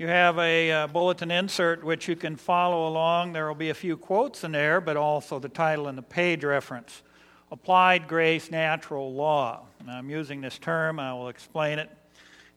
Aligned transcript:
You 0.00 0.06
have 0.06 0.38
a 0.38 0.70
uh, 0.70 0.86
bulletin 0.86 1.32
insert 1.32 1.82
which 1.82 2.06
you 2.06 2.14
can 2.14 2.36
follow 2.36 2.86
along. 2.86 3.32
There 3.32 3.48
will 3.48 3.56
be 3.56 3.70
a 3.70 3.74
few 3.74 3.96
quotes 3.96 4.44
in 4.44 4.52
there, 4.52 4.80
but 4.80 4.96
also 4.96 5.40
the 5.40 5.48
title 5.48 5.88
and 5.88 5.98
the 5.98 6.02
page 6.02 6.44
reference 6.44 7.02
Applied 7.50 8.06
Grace 8.06 8.48
Natural 8.48 9.12
Law. 9.12 9.62
Now, 9.84 9.98
I'm 9.98 10.08
using 10.08 10.40
this 10.40 10.56
term, 10.56 11.00
I 11.00 11.12
will 11.14 11.26
explain 11.26 11.80
it 11.80 11.90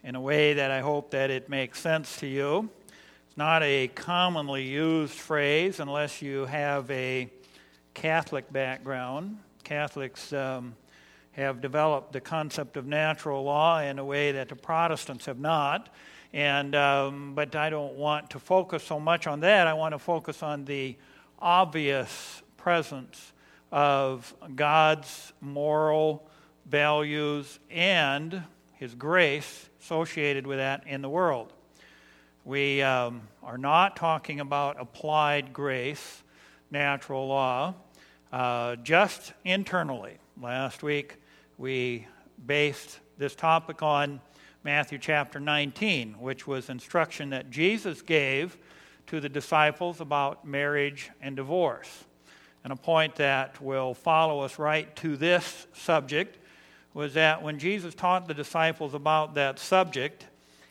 in 0.04 0.14
a 0.14 0.22
way 0.22 0.54
that 0.54 0.70
I 0.70 0.82
hope 0.82 1.10
that 1.12 1.32
it 1.32 1.50
makes 1.50 1.80
sense 1.80 2.16
to 2.18 2.28
you. 2.28 2.70
It's 3.28 3.38
not 3.38 3.64
a 3.64 3.88
commonly 3.88 4.62
used 4.62 5.16
phrase 5.16 5.80
unless 5.80 6.22
you 6.22 6.46
have 6.46 6.92
a 6.92 7.28
Catholic 7.96 8.54
background. 8.54 9.40
Catholics 9.64 10.32
um, 10.32 10.76
have 11.32 11.60
developed 11.60 12.14
the 12.14 12.22
concept 12.22 12.78
of 12.78 12.86
natural 12.86 13.44
law 13.44 13.82
in 13.82 13.98
a 13.98 14.06
way 14.06 14.32
that 14.32 14.48
the 14.48 14.56
Protestants 14.56 15.26
have 15.26 15.40
not. 15.40 15.90
And, 16.34 16.76
um, 16.76 17.34
but 17.36 17.56
I 17.56 17.70
don't 17.70 17.96
want 17.96 18.30
to 18.32 18.40
focus 18.40 18.84
so 18.84 19.00
much 19.00 19.28
on 19.28 19.42
that. 19.42 19.68
I 19.68 19.74
want 19.74 19.94
to 19.94 20.00
focus 20.00 20.42
on 20.42 20.66
the 20.66 20.96
obvious 21.40 22.42
presence 22.58 23.34
of 23.72 24.34
God's 24.56 25.34
moral 25.42 26.28
values 26.66 27.60
and 27.70 28.44
His 28.74 28.96
grace 28.96 29.70
associated 29.82 30.48
with 30.48 30.60
that 30.60 30.86
in 30.88 31.02
the 31.02 31.10
world. 31.10 31.54
We 32.46 32.82
um, 32.82 33.22
are 33.44 33.58
not 33.58 33.96
talking 33.96 34.40
about 34.40 34.80
applied 34.80 35.54
grace, 35.54 36.24
natural 36.72 37.28
law, 37.28 37.76
uh, 38.32 38.78
just 38.78 39.34
internally. 39.44 40.18
Last 40.42 40.82
week 40.82 41.18
we 41.58 42.08
based 42.48 43.00
this 43.18 43.36
topic 43.36 43.84
on 43.84 44.22
Matthew 44.64 45.00
chapter 45.00 45.40
19, 45.40 46.20
which 46.20 46.46
was 46.46 46.70
instruction 46.70 47.32
that 47.32 47.50
Jesus 47.50 48.04
gave 48.04 48.58
to 49.08 49.20
the 49.20 49.28
disciples 49.28 50.00
about 50.00 50.46
marriage 50.46 51.10
and 51.20 51.36
divorce. 51.36 52.06
And 52.64 52.72
a 52.72 52.76
point 52.76 53.16
that 53.16 53.60
will 53.60 53.96
follow 53.96 54.42
us 54.42 54.60
right 54.60 54.96
to 54.98 55.18
this 55.18 55.66
subject 55.74 56.38
was 56.94 57.16
that 57.16 57.42
when 57.42 57.58
Jesus 57.58 57.96
taught 57.96 58.28
the 58.28 58.36
disciples 58.36 58.94
about 58.94 59.34
that 59.34 59.58
subject, 59.58 60.28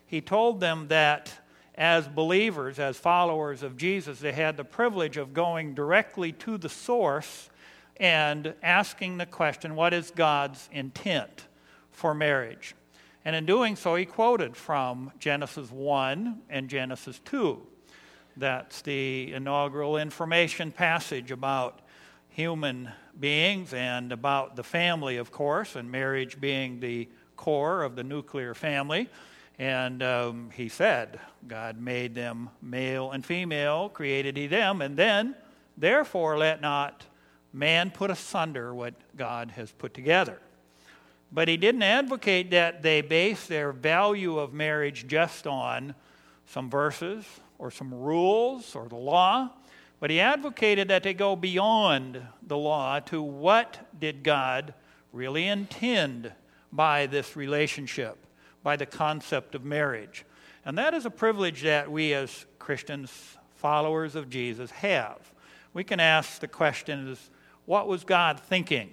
he 0.06 0.20
told 0.20 0.60
them 0.60 0.86
that 0.88 1.32
as 1.75 2.06
believers, 2.06 2.78
as 2.78 2.97
followers 2.97 3.64
of 3.64 3.77
Jesus, 3.77 4.20
they 4.20 4.32
had 4.32 4.56
the 4.56 4.64
privilege 4.64 5.16
of 5.16 5.34
going 5.34 5.75
directly 5.75 6.30
to 6.30 6.58
the 6.58 6.69
source 6.69 7.50
and 7.97 8.54
asking 8.62 9.19
the 9.19 9.27
question, 9.27 9.75
What 9.75 9.92
is 9.92 10.12
God's 10.12 10.69
intent 10.70 11.48
for 11.91 12.14
marriage? 12.14 12.77
And 13.24 13.36
in 13.36 13.44
doing 13.44 13.76
so, 13.76 13.96
he 13.96 14.06
quoted 14.06 14.56
from 14.56 15.12
Genesis 15.18 15.70
1 15.70 16.42
and 16.48 16.68
Genesis 16.68 17.20
2. 17.26 17.60
That's 18.36 18.80
the 18.82 19.32
inaugural 19.32 19.98
information 19.98 20.72
passage 20.72 21.30
about 21.30 21.80
human 22.30 22.91
beings 23.18 23.74
and 23.74 24.12
about 24.12 24.56
the 24.56 24.62
family, 24.62 25.18
of 25.18 25.30
course, 25.30 25.76
and 25.76 25.91
marriage 25.91 26.41
being 26.41 26.80
the 26.80 27.08
core 27.36 27.82
of 27.82 27.96
the 27.96 28.04
nuclear 28.04 28.54
family. 28.54 29.08
And 29.58 30.02
um, 30.02 30.50
he 30.54 30.70
said, 30.70 31.20
God 31.46 31.78
made 31.78 32.14
them 32.14 32.48
male 32.62 33.10
and 33.10 33.24
female, 33.24 33.91
created 33.91 34.38
he 34.38 34.46
them, 34.46 34.80
and 34.80 34.96
then, 34.96 35.34
therefore, 35.76 36.38
let 36.38 36.62
not 36.62 37.04
man 37.52 37.91
put 37.91 38.10
asunder 38.10 38.74
what 38.74 38.94
God 39.16 39.50
has 39.50 39.70
put 39.72 39.92
together. 39.92 40.41
But 41.32 41.48
he 41.48 41.56
didn't 41.56 41.82
advocate 41.82 42.50
that 42.50 42.82
they 42.82 43.02
base 43.02 43.46
their 43.46 43.72
value 43.72 44.38
of 44.38 44.52
marriage 44.52 45.06
just 45.06 45.46
on 45.46 45.94
some 46.46 46.68
verses 46.68 47.24
or 47.58 47.70
some 47.70 47.94
rules 47.94 48.74
or 48.74 48.88
the 48.88 48.96
law, 48.96 49.50
but 50.00 50.10
he 50.10 50.18
advocated 50.18 50.88
that 50.88 51.02
they 51.02 51.14
go 51.14 51.36
beyond 51.36 52.20
the 52.42 52.56
law 52.56 52.98
to 53.00 53.22
what 53.22 53.78
did 53.98 54.22
God 54.24 54.74
really 55.12 55.46
intend 55.46 56.32
by 56.72 57.06
this 57.06 57.36
relationship, 57.36 58.16
by 58.62 58.76
the 58.76 58.86
concept 58.86 59.54
of 59.54 59.64
marriage. 59.64 60.24
And 60.64 60.76
that 60.78 60.94
is 60.94 61.06
a 61.06 61.10
privilege 61.10 61.62
that 61.62 61.90
we 61.90 62.14
as 62.14 62.46
Christians, 62.58 63.10
followers 63.56 64.16
of 64.16 64.30
Jesus, 64.30 64.70
have. 64.70 65.32
We 65.74 65.84
can 65.84 66.00
ask 66.00 66.40
the 66.40 66.48
question 66.48 67.16
what 67.66 67.86
was 67.86 68.02
God 68.02 68.40
thinking? 68.40 68.90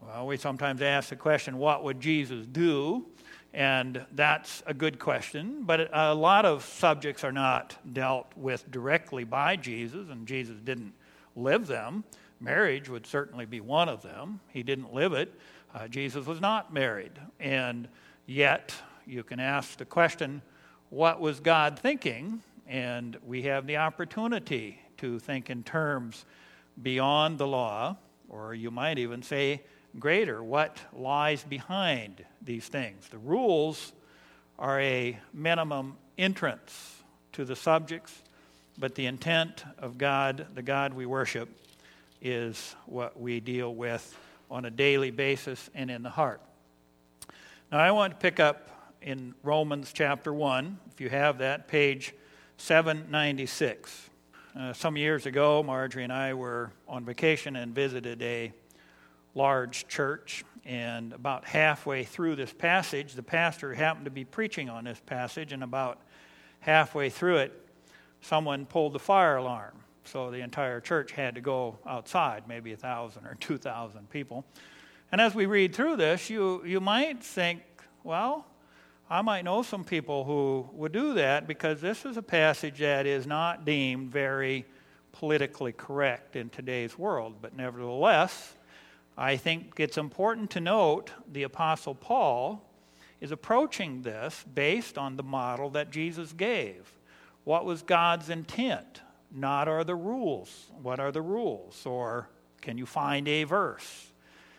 Well, 0.00 0.26
we 0.26 0.36
sometimes 0.36 0.82
ask 0.82 1.08
the 1.08 1.16
question, 1.16 1.58
what 1.58 1.82
would 1.84 2.00
Jesus 2.00 2.46
do? 2.46 3.06
And 3.54 4.04
that's 4.12 4.62
a 4.66 4.74
good 4.74 4.98
question, 4.98 5.62
but 5.62 5.88
a 5.92 6.14
lot 6.14 6.44
of 6.44 6.64
subjects 6.64 7.24
are 7.24 7.32
not 7.32 7.76
dealt 7.94 8.26
with 8.36 8.70
directly 8.70 9.24
by 9.24 9.56
Jesus, 9.56 10.10
and 10.10 10.26
Jesus 10.26 10.56
didn't 10.62 10.92
live 11.34 11.66
them. 11.66 12.04
Marriage 12.38 12.90
would 12.90 13.06
certainly 13.06 13.46
be 13.46 13.60
one 13.60 13.88
of 13.88 14.02
them. 14.02 14.40
He 14.52 14.62
didn't 14.62 14.92
live 14.92 15.14
it. 15.14 15.32
Uh, 15.74 15.88
Jesus 15.88 16.26
was 16.26 16.40
not 16.40 16.72
married. 16.72 17.12
And 17.40 17.88
yet, 18.26 18.74
you 19.06 19.22
can 19.22 19.40
ask 19.40 19.78
the 19.78 19.86
question, 19.86 20.42
what 20.90 21.20
was 21.20 21.40
God 21.40 21.78
thinking? 21.78 22.42
And 22.68 23.16
we 23.26 23.42
have 23.42 23.66
the 23.66 23.78
opportunity 23.78 24.80
to 24.98 25.18
think 25.18 25.48
in 25.48 25.62
terms 25.62 26.26
beyond 26.82 27.38
the 27.38 27.46
law, 27.46 27.96
or 28.28 28.54
you 28.54 28.70
might 28.70 28.98
even 28.98 29.22
say 29.22 29.62
greater 29.98 30.42
what 30.42 30.78
lies 30.92 31.44
behind 31.44 32.24
these 32.42 32.66
things. 32.68 33.08
The 33.08 33.18
rules 33.18 33.92
are 34.58 34.80
a 34.80 35.18
minimum 35.32 35.96
entrance 36.18 37.02
to 37.32 37.44
the 37.44 37.56
subjects, 37.56 38.22
but 38.78 38.94
the 38.94 39.06
intent 39.06 39.64
of 39.78 39.98
God, 39.98 40.46
the 40.54 40.62
God 40.62 40.94
we 40.94 41.06
worship, 41.06 41.48
is 42.22 42.74
what 42.86 43.20
we 43.20 43.40
deal 43.40 43.74
with 43.74 44.16
on 44.50 44.64
a 44.64 44.70
daily 44.70 45.10
basis 45.10 45.70
and 45.74 45.90
in 45.90 46.02
the 46.02 46.10
heart. 46.10 46.40
Now, 47.70 47.78
I 47.78 47.90
want 47.90 48.12
to 48.12 48.18
pick 48.18 48.40
up 48.40 48.70
in 49.02 49.34
Romans 49.42 49.92
chapter 49.92 50.32
1, 50.32 50.78
if 50.92 51.00
you 51.00 51.08
have 51.08 51.38
that, 51.38 51.68
page 51.68 52.14
796. 52.58 54.10
Uh, 54.58 54.72
some 54.72 54.96
years 54.96 55.26
ago, 55.26 55.62
Marjorie 55.62 56.04
and 56.04 56.12
I 56.12 56.32
were 56.32 56.70
on 56.88 57.04
vacation 57.04 57.56
and 57.56 57.74
visited 57.74 58.22
a 58.22 58.52
large 59.36 59.86
church. 59.86 60.44
And 60.64 61.12
about 61.12 61.44
halfway 61.44 62.02
through 62.02 62.34
this 62.34 62.52
passage, 62.52 63.14
the 63.14 63.22
pastor 63.22 63.72
happened 63.72 64.06
to 64.06 64.10
be 64.10 64.24
preaching 64.24 64.68
on 64.68 64.82
this 64.82 65.00
passage, 65.06 65.52
and 65.52 65.62
about 65.62 66.00
halfway 66.58 67.08
through 67.08 67.36
it, 67.36 67.68
someone 68.20 68.66
pulled 68.66 68.92
the 68.92 68.98
fire 68.98 69.36
alarm. 69.36 69.74
So 70.02 70.32
the 70.32 70.40
entire 70.40 70.80
church 70.80 71.12
had 71.12 71.36
to 71.36 71.40
go 71.40 71.78
outside, 71.86 72.48
maybe 72.48 72.72
a 72.72 72.76
thousand 72.76 73.26
or 73.26 73.36
two 73.38 73.58
thousand 73.58 74.10
people. 74.10 74.44
And 75.12 75.20
as 75.20 75.36
we 75.36 75.46
read 75.46 75.72
through 75.72 75.96
this, 75.96 76.28
you, 76.28 76.64
you 76.64 76.80
might 76.80 77.22
think, 77.22 77.62
well, 78.02 78.44
I 79.08 79.22
might 79.22 79.44
know 79.44 79.62
some 79.62 79.84
people 79.84 80.24
who 80.24 80.68
would 80.72 80.90
do 80.90 81.14
that 81.14 81.46
because 81.46 81.80
this 81.80 82.04
is 82.04 82.16
a 82.16 82.22
passage 82.22 82.80
that 82.80 83.06
is 83.06 83.24
not 83.24 83.64
deemed 83.64 84.10
very 84.10 84.66
politically 85.12 85.70
correct 85.70 86.34
in 86.34 86.48
today's 86.48 86.98
world. 86.98 87.36
But 87.40 87.54
nevertheless, 87.54 88.55
I 89.16 89.36
think 89.36 89.74
it's 89.78 89.96
important 89.96 90.50
to 90.50 90.60
note 90.60 91.10
the 91.30 91.44
Apostle 91.44 91.94
Paul 91.94 92.62
is 93.20 93.32
approaching 93.32 94.02
this 94.02 94.44
based 94.54 94.98
on 94.98 95.16
the 95.16 95.22
model 95.22 95.70
that 95.70 95.90
Jesus 95.90 96.32
gave. 96.32 96.90
What 97.44 97.64
was 97.64 97.82
God's 97.82 98.28
intent? 98.28 99.00
Not 99.32 99.68
are 99.68 99.84
the 99.84 99.94
rules. 99.94 100.66
What 100.82 101.00
are 101.00 101.12
the 101.12 101.22
rules? 101.22 101.86
Or 101.86 102.28
can 102.60 102.76
you 102.76 102.84
find 102.84 103.26
a 103.26 103.44
verse? 103.44 104.12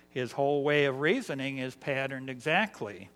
His 0.09 0.31
whole 0.31 0.63
way 0.63 0.85
of 0.85 1.01
reasoning 1.01 1.59
is 1.59 1.75
patterned 1.75 2.29
exactly 2.29 3.09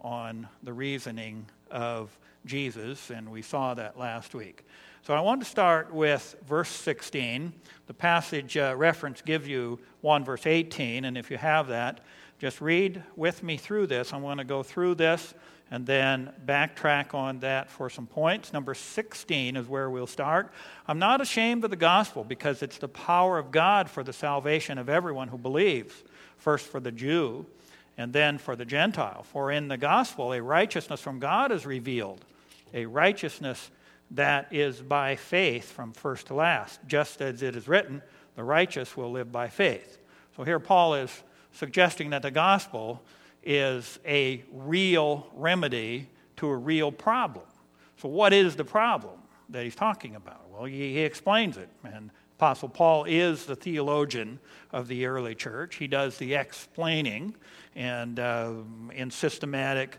on 0.00 0.48
the 0.62 0.72
reasoning 0.72 1.46
of 1.70 2.16
Jesus, 2.44 3.10
and 3.10 3.30
we 3.30 3.42
saw 3.42 3.74
that 3.74 3.98
last 3.98 4.34
week. 4.34 4.64
So 5.08 5.14
I 5.14 5.20
want 5.20 5.40
to 5.40 5.48
start 5.48 5.90
with 5.90 6.36
verse 6.46 6.68
16. 6.68 7.54
The 7.86 7.94
passage 7.94 8.58
uh, 8.58 8.74
reference 8.76 9.22
gives 9.22 9.48
you 9.48 9.78
1 10.02 10.22
verse 10.22 10.44
18, 10.44 11.06
and 11.06 11.16
if 11.16 11.30
you 11.30 11.38
have 11.38 11.68
that, 11.68 12.00
just 12.38 12.60
read 12.60 13.02
with 13.16 13.42
me 13.42 13.56
through 13.56 13.86
this. 13.86 14.12
I 14.12 14.18
want 14.18 14.36
to 14.40 14.44
go 14.44 14.62
through 14.62 14.96
this 14.96 15.32
and 15.70 15.86
then 15.86 16.34
backtrack 16.44 17.14
on 17.14 17.40
that 17.40 17.70
for 17.70 17.88
some 17.88 18.06
points. 18.06 18.52
Number 18.52 18.74
16 18.74 19.56
is 19.56 19.66
where 19.66 19.88
we'll 19.88 20.06
start. 20.06 20.52
I'm 20.86 20.98
not 20.98 21.22
ashamed 21.22 21.64
of 21.64 21.70
the 21.70 21.76
gospel 21.76 22.22
because 22.22 22.62
it's 22.62 22.76
the 22.76 22.86
power 22.86 23.38
of 23.38 23.50
God 23.50 23.88
for 23.88 24.02
the 24.02 24.12
salvation 24.12 24.76
of 24.76 24.90
everyone 24.90 25.28
who 25.28 25.38
believes, 25.38 25.94
first 26.36 26.66
for 26.66 26.80
the 26.80 26.92
Jew 26.92 27.46
and 27.96 28.12
then 28.12 28.36
for 28.36 28.56
the 28.56 28.66
Gentile. 28.66 29.22
For 29.22 29.52
in 29.52 29.68
the 29.68 29.78
gospel, 29.78 30.34
a 30.34 30.42
righteousness 30.42 31.00
from 31.00 31.18
God 31.18 31.50
is 31.50 31.64
revealed, 31.64 32.26
a 32.74 32.84
righteousness 32.84 33.70
that 34.12 34.48
is 34.52 34.80
by 34.80 35.16
faith 35.16 35.70
from 35.70 35.92
first 35.92 36.28
to 36.28 36.34
last, 36.34 36.80
just 36.86 37.20
as 37.20 37.42
it 37.42 37.56
is 37.56 37.68
written, 37.68 38.02
the 38.36 38.44
righteous 38.44 38.96
will 38.96 39.10
live 39.10 39.30
by 39.30 39.48
faith. 39.48 39.98
So 40.36 40.44
here 40.44 40.60
Paul 40.60 40.94
is 40.94 41.22
suggesting 41.52 42.10
that 42.10 42.22
the 42.22 42.30
gospel 42.30 43.02
is 43.42 43.98
a 44.06 44.44
real 44.52 45.28
remedy 45.34 46.08
to 46.36 46.48
a 46.48 46.56
real 46.56 46.92
problem. 46.92 47.44
So, 47.96 48.08
what 48.08 48.32
is 48.32 48.56
the 48.56 48.64
problem 48.64 49.18
that 49.48 49.64
he's 49.64 49.74
talking 49.74 50.14
about? 50.14 50.48
Well, 50.50 50.64
he, 50.64 50.92
he 50.92 51.00
explains 51.00 51.56
it. 51.56 51.68
And 51.84 52.10
Apostle 52.38 52.68
Paul 52.68 53.04
is 53.04 53.46
the 53.46 53.56
theologian 53.56 54.38
of 54.70 54.86
the 54.86 55.06
early 55.06 55.34
church. 55.34 55.76
He 55.76 55.88
does 55.88 56.18
the 56.18 56.34
explaining 56.34 57.34
and 57.74 58.20
uh, 58.20 58.52
in 58.94 59.10
systematic 59.10 59.98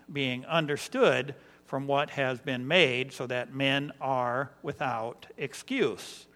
being 0.11 0.45
understood 0.45 1.35
from 1.65 1.87
what 1.87 2.09
has 2.11 2.41
been 2.41 2.67
made, 2.67 3.13
so 3.13 3.25
that 3.27 3.53
men 3.53 3.91
are 4.01 4.51
without 4.61 5.25
excuse. 5.37 6.27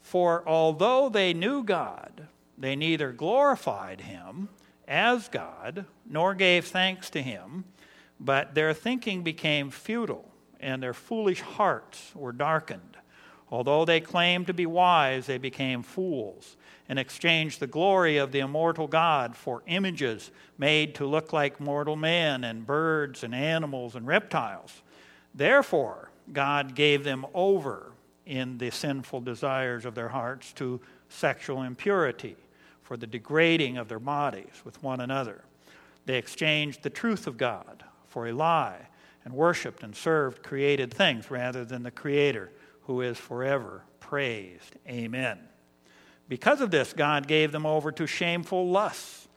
For 0.00 0.42
although 0.48 1.08
they 1.08 1.34
knew 1.34 1.62
God, 1.62 2.26
they 2.56 2.74
neither 2.74 3.12
glorified 3.12 4.00
him 4.00 4.48
as 4.88 5.28
God 5.28 5.84
nor 6.04 6.34
gave 6.34 6.66
thanks 6.66 7.10
to 7.10 7.22
him, 7.22 7.64
but 8.18 8.54
their 8.54 8.74
thinking 8.74 9.22
became 9.22 9.70
futile, 9.70 10.30
and 10.58 10.82
their 10.82 10.94
foolish 10.94 11.40
hearts 11.40 12.12
were 12.14 12.32
darkened. 12.32 12.89
Although 13.50 13.84
they 13.84 14.00
claimed 14.00 14.46
to 14.46 14.54
be 14.54 14.66
wise, 14.66 15.26
they 15.26 15.38
became 15.38 15.82
fools 15.82 16.56
and 16.88 16.98
exchanged 16.98 17.58
the 17.58 17.66
glory 17.66 18.16
of 18.16 18.30
the 18.32 18.40
immortal 18.40 18.86
God 18.86 19.36
for 19.36 19.62
images 19.66 20.30
made 20.56 20.94
to 20.96 21.06
look 21.06 21.32
like 21.32 21.60
mortal 21.60 21.96
men 21.96 22.44
and 22.44 22.66
birds 22.66 23.24
and 23.24 23.34
animals 23.34 23.96
and 23.96 24.06
reptiles. 24.06 24.82
Therefore, 25.34 26.10
God 26.32 26.74
gave 26.74 27.02
them 27.02 27.26
over 27.34 27.92
in 28.24 28.58
the 28.58 28.70
sinful 28.70 29.22
desires 29.22 29.84
of 29.84 29.96
their 29.96 30.08
hearts 30.08 30.52
to 30.54 30.80
sexual 31.08 31.62
impurity 31.62 32.36
for 32.82 32.96
the 32.96 33.06
degrading 33.06 33.76
of 33.76 33.88
their 33.88 33.98
bodies 33.98 34.62
with 34.64 34.80
one 34.82 35.00
another. 35.00 35.42
They 36.06 36.18
exchanged 36.18 36.82
the 36.82 36.90
truth 36.90 37.26
of 37.26 37.36
God 37.36 37.84
for 38.06 38.28
a 38.28 38.32
lie 38.32 38.88
and 39.24 39.34
worshiped 39.34 39.82
and 39.82 39.94
served 39.94 40.42
created 40.42 40.92
things 40.94 41.30
rather 41.30 41.64
than 41.64 41.82
the 41.82 41.90
Creator 41.90 42.50
who 42.90 43.02
is 43.02 43.16
forever 43.16 43.84
praised. 44.00 44.74
Amen. 44.88 45.38
Because 46.28 46.60
of 46.60 46.72
this, 46.72 46.92
God 46.92 47.28
gave 47.28 47.52
them 47.52 47.64
over 47.64 47.92
to 47.92 48.04
shameful 48.04 48.68
lusts. 48.68 49.28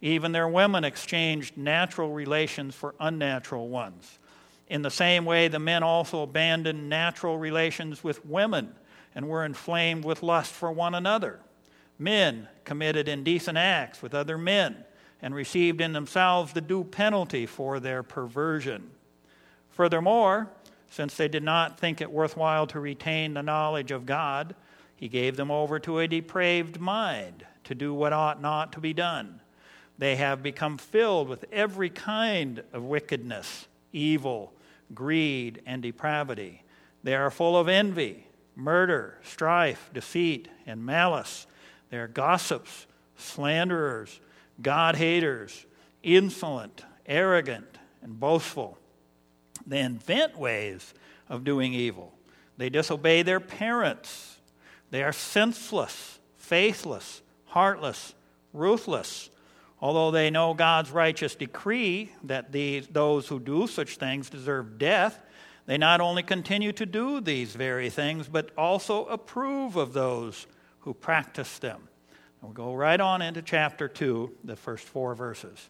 Even 0.00 0.30
their 0.30 0.46
women 0.46 0.84
exchanged 0.84 1.56
natural 1.56 2.12
relations 2.12 2.76
for 2.76 2.94
unnatural 3.00 3.68
ones. 3.68 4.20
In 4.68 4.82
the 4.82 4.92
same 4.92 5.24
way, 5.24 5.48
the 5.48 5.58
men 5.58 5.82
also 5.82 6.22
abandoned 6.22 6.88
natural 6.88 7.36
relations 7.36 8.04
with 8.04 8.24
women 8.24 8.76
and 9.12 9.28
were 9.28 9.44
inflamed 9.44 10.04
with 10.04 10.22
lust 10.22 10.52
for 10.52 10.70
one 10.70 10.94
another. 10.94 11.40
Men 11.98 12.46
committed 12.64 13.08
indecent 13.08 13.58
acts 13.58 14.02
with 14.02 14.14
other 14.14 14.38
men 14.38 14.84
and 15.20 15.34
received 15.34 15.80
in 15.80 15.94
themselves 15.94 16.52
the 16.52 16.60
due 16.60 16.84
penalty 16.84 17.44
for 17.44 17.80
their 17.80 18.04
perversion. 18.04 18.88
Furthermore, 19.70 20.48
since 20.90 21.16
they 21.16 21.28
did 21.28 21.44
not 21.44 21.78
think 21.78 22.00
it 22.00 22.10
worthwhile 22.10 22.66
to 22.66 22.80
retain 22.80 23.32
the 23.32 23.42
knowledge 23.42 23.92
of 23.92 24.04
God, 24.04 24.54
he 24.96 25.08
gave 25.08 25.36
them 25.36 25.50
over 25.50 25.78
to 25.78 26.00
a 26.00 26.08
depraved 26.08 26.78
mind 26.78 27.46
to 27.64 27.74
do 27.74 27.94
what 27.94 28.12
ought 28.12 28.42
not 28.42 28.72
to 28.72 28.80
be 28.80 28.92
done. 28.92 29.40
They 29.96 30.16
have 30.16 30.42
become 30.42 30.76
filled 30.76 31.28
with 31.28 31.44
every 31.52 31.90
kind 31.90 32.62
of 32.72 32.84
wickedness, 32.84 33.68
evil, 33.92 34.52
greed, 34.92 35.62
and 35.64 35.80
depravity. 35.80 36.64
They 37.02 37.14
are 37.14 37.30
full 37.30 37.56
of 37.56 37.68
envy, 37.68 38.26
murder, 38.56 39.18
strife, 39.22 39.90
deceit, 39.94 40.48
and 40.66 40.84
malice. 40.84 41.46
They 41.90 41.98
are 41.98 42.08
gossips, 42.08 42.86
slanderers, 43.16 44.20
God 44.60 44.96
haters, 44.96 45.66
insolent, 46.02 46.84
arrogant, 47.06 47.78
and 48.02 48.18
boastful. 48.18 48.78
They 49.66 49.80
invent 49.80 50.38
ways 50.38 50.94
of 51.28 51.44
doing 51.44 51.74
evil. 51.74 52.12
They 52.56 52.68
disobey 52.70 53.22
their 53.22 53.40
parents 53.40 54.30
they 54.90 55.02
are 55.02 55.12
senseless, 55.12 56.18
faithless, 56.36 57.22
heartless, 57.46 58.14
ruthless. 58.52 59.30
Although 59.80 60.10
they 60.10 60.30
know 60.30 60.52
God's 60.52 60.90
righteous 60.90 61.34
decree 61.34 62.12
that 62.24 62.52
these, 62.52 62.86
those 62.88 63.28
who 63.28 63.40
do 63.40 63.66
such 63.66 63.96
things 63.96 64.28
deserve 64.28 64.78
death, 64.78 65.22
they 65.66 65.78
not 65.78 66.00
only 66.00 66.22
continue 66.22 66.72
to 66.72 66.84
do 66.84 67.20
these 67.20 67.54
very 67.54 67.88
things, 67.88 68.28
but 68.28 68.50
also 68.58 69.06
approve 69.06 69.76
of 69.76 69.92
those 69.92 70.46
who 70.80 70.92
practice 70.92 71.58
them. 71.58 71.88
We'll 72.42 72.52
go 72.52 72.74
right 72.74 73.00
on 73.00 73.22
into 73.22 73.42
chapter 73.42 73.86
2, 73.86 74.38
the 74.44 74.56
first 74.56 74.86
four 74.86 75.14
verses. 75.14 75.68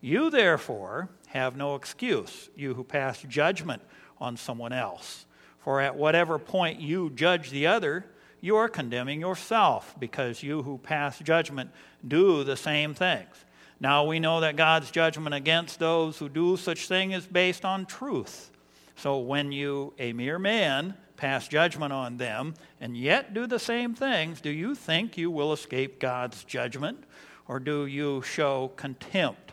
You, 0.00 0.30
therefore, 0.30 1.08
have 1.26 1.56
no 1.56 1.74
excuse, 1.74 2.50
you 2.56 2.74
who 2.74 2.84
pass 2.84 3.22
judgment 3.22 3.82
on 4.18 4.36
someone 4.36 4.72
else. 4.72 5.26
For 5.58 5.80
at 5.80 5.96
whatever 5.96 6.38
point 6.38 6.80
you 6.80 7.10
judge 7.10 7.50
the 7.50 7.66
other, 7.66 8.06
you 8.40 8.56
are 8.56 8.68
condemning 8.68 9.20
yourself 9.20 9.94
because 9.98 10.42
you 10.42 10.62
who 10.62 10.78
pass 10.78 11.18
judgment 11.18 11.70
do 12.06 12.44
the 12.44 12.56
same 12.56 12.94
things. 12.94 13.44
Now 13.80 14.04
we 14.04 14.20
know 14.20 14.40
that 14.40 14.56
God's 14.56 14.90
judgment 14.90 15.34
against 15.34 15.78
those 15.78 16.18
who 16.18 16.28
do 16.28 16.56
such 16.56 16.88
thing 16.88 17.12
is 17.12 17.26
based 17.26 17.64
on 17.64 17.84
truth. 17.84 18.50
So 18.94 19.18
when 19.18 19.52
you, 19.52 19.92
a 19.98 20.12
mere 20.12 20.38
man, 20.38 20.94
pass 21.16 21.48
judgment 21.48 21.92
on 21.92 22.16
them 22.16 22.54
and 22.80 22.96
yet 22.96 23.34
do 23.34 23.46
the 23.46 23.58
same 23.58 23.94
things, 23.94 24.40
do 24.40 24.50
you 24.50 24.74
think 24.74 25.18
you 25.18 25.30
will 25.30 25.52
escape 25.52 25.98
God's 25.98 26.44
judgment? 26.44 27.04
Or 27.48 27.60
do 27.60 27.86
you 27.86 28.22
show 28.22 28.72
contempt 28.76 29.45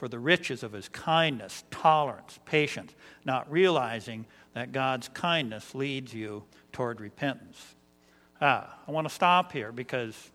for 0.00 0.08
the 0.08 0.18
riches 0.18 0.62
of 0.62 0.72
his 0.72 0.88
kindness, 0.88 1.62
tolerance, 1.70 2.40
patience, 2.46 2.94
not 3.26 3.52
realizing 3.52 4.24
that 4.54 4.72
God's 4.72 5.10
kindness 5.10 5.74
leads 5.74 6.14
you 6.14 6.42
toward 6.72 7.02
repentance? 7.02 7.74
Ah, 8.40 8.78
I 8.88 8.90
want 8.92 9.06
to 9.06 9.12
stop 9.14 9.52
here 9.52 9.72
because 9.72 10.30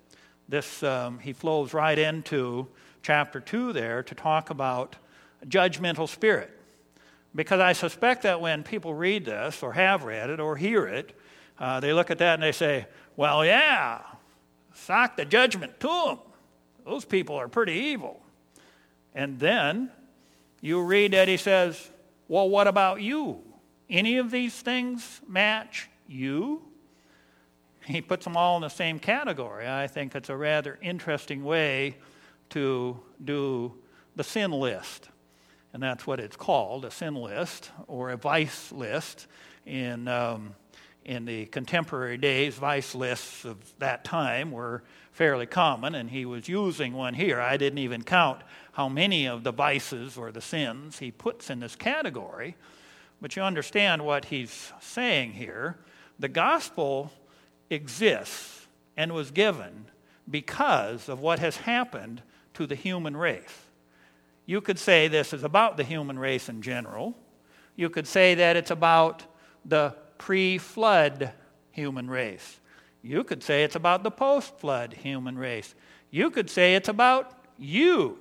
this 0.48 0.84
um, 0.84 1.18
he 1.18 1.34
flows 1.34 1.74
right 1.74 1.98
into 1.98 2.68
chapter 3.02 3.40
2 3.40 3.74
there 3.74 4.04
to 4.04 4.14
talk 4.14 4.52
about 4.52 4.98
judgmental 5.48 6.08
spirit. 6.08 6.52
Because 7.34 7.60
I 7.60 7.74
suspect 7.74 8.22
that 8.22 8.40
when 8.40 8.62
people 8.62 8.94
read 8.94 9.26
this 9.26 9.64
or 9.64 9.74
have 9.74 10.04
read 10.04 10.30
it 10.30 10.40
or 10.40 10.56
hear 10.56 10.86
it, 10.86 11.18
uh, 11.58 11.80
they 11.80 11.92
look 11.92 12.12
at 12.12 12.20
that 12.20 12.36
and 12.36 12.44
they 12.44 12.52
say, 12.52 12.86
well, 13.16 13.44
yeah, 13.44 14.02
sock 14.76 15.18
the 15.18 15.26
judgment 15.26 15.80
to 15.80 15.88
them. 15.88 16.20
Those 16.86 17.04
people 17.04 17.36
are 17.36 17.48
pretty 17.48 17.74
evil. 17.74 18.22
And 19.16 19.40
then 19.40 19.90
you 20.62 20.82
read 20.84 21.14
that 21.14 21.28
he 21.28 21.38
says, 21.38 21.90
well, 22.28 22.48
what 22.48 22.68
about 22.68 23.02
you? 23.02 23.42
Any 23.90 24.18
of 24.18 24.30
these 24.30 24.54
things 24.54 25.22
match 25.28 25.90
you? 26.08 26.62
he 27.86 28.02
puts 28.02 28.24
them 28.24 28.36
all 28.36 28.56
in 28.56 28.62
the 28.62 28.70
same 28.70 29.00
category. 29.00 29.68
I 29.68 29.88
think 29.88 30.16
it's 30.16 30.30
a 30.30 30.36
rather 30.36 30.78
interesting 30.82 31.44
way 31.44 31.98
to 32.50 33.00
do 33.24 33.74
the 34.16 34.24
sin 34.24 34.52
list. 34.52 35.10
And 35.74 35.84
that's 35.84 36.08
what 36.08 36.20
it's 36.20 36.36
called 36.36 36.86
a 36.86 36.92
sin 36.92 37.16
list 37.16 37.72
or 37.88 38.12
a 38.12 38.18
vice 38.18 38.72
list. 38.72 39.28
In, 39.66 40.08
um, 40.08 40.56
in 41.06 41.26
the 41.26 41.46
contemporary 41.46 42.18
days, 42.18 42.56
vice 42.56 42.96
lists 42.96 43.46
of 43.46 43.58
that 43.80 44.04
time 44.04 44.52
were 44.52 44.84
fairly 45.12 45.46
common, 45.46 45.96
and 45.96 46.10
he 46.10 46.26
was 46.26 46.50
using 46.50 46.94
one 46.94 47.14
here. 47.14 47.40
I 47.40 47.58
didn't 47.58 47.78
even 47.78 48.04
count 48.04 48.42
how 48.74 48.90
many 48.90 49.28
of 49.28 49.44
the 49.44 49.52
vices 49.52 50.18
or 50.18 50.32
the 50.32 50.42
sins 50.42 51.00
he 51.00 51.12
puts 51.12 51.50
in 51.50 51.60
this 51.60 51.76
category. 51.76 52.56
But 53.22 53.36
you 53.36 53.44
understand 53.44 54.04
what 54.04 54.26
he's 54.26 54.74
saying 54.82 55.34
here. 55.34 55.78
The 56.20 56.28
gospel 56.28 57.12
exists 57.70 58.68
and 58.98 59.14
was 59.14 59.32
given 59.32 59.86
because 60.30 61.08
of 61.08 61.20
what 61.20 61.40
has 61.40 61.58
happened 61.58 62.24
to 62.56 62.66
the 62.66 62.76
human 62.76 63.16
race. 63.16 63.62
You 64.48 64.60
could 64.60 64.80
say 64.80 65.08
this 65.08 65.34
is 65.34 65.44
about 65.44 65.78
the 65.78 65.84
human 65.84 66.18
race 66.18 66.50
in 66.50 66.62
general. 66.62 67.16
You 67.76 67.90
could 67.90 68.08
say 68.08 68.36
that 68.36 68.56
it's 68.56 68.72
about 68.72 69.24
the 69.64 69.96
pre 70.18 70.58
flood 70.58 71.32
human 71.72 72.10
race. 72.10 72.60
You 73.02 73.24
could 73.24 73.44
say 73.44 73.64
it's 73.64 73.76
about 73.76 74.04
the 74.04 74.12
post 74.12 74.58
flood 74.58 74.94
human 74.94 75.38
race. 75.38 75.76
You 76.10 76.30
could 76.32 76.50
say 76.50 76.76
it's 76.76 76.90
about 76.90 77.32
you 77.58 78.18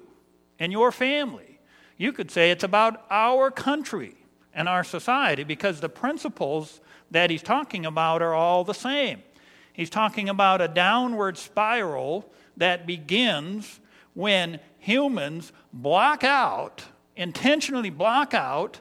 and 0.59 0.73
your 0.73 0.93
family. 0.93 1.59
You 1.97 2.13
could 2.13 2.31
say 2.31 2.51
it's 2.51 2.65
about 2.65 3.05
our 3.11 3.51
country 3.51 4.15
and 4.53 4.69
our 4.69 4.85
society 4.85 5.45
because 5.45 5.81
the 5.81 5.89
principles 5.89 6.81
that 7.11 7.31
he's 7.31 7.43
talking 7.43 7.87
about 7.87 8.23
are 8.23 8.35
all 8.35 8.65
the 8.65 8.75
same. 8.75 9.23
He's 9.73 9.91
talking 9.91 10.29
about 10.29 10.61
a 10.61 10.69
downward 10.69 11.37
spiral 11.37 12.31
that 12.57 12.87
begins 12.87 13.81
when 14.15 14.61
humans 14.79 15.53
block 15.73 16.23
out, 16.25 16.85
intentionally 17.17 17.91
block 17.91 18.35
out, 18.35 18.81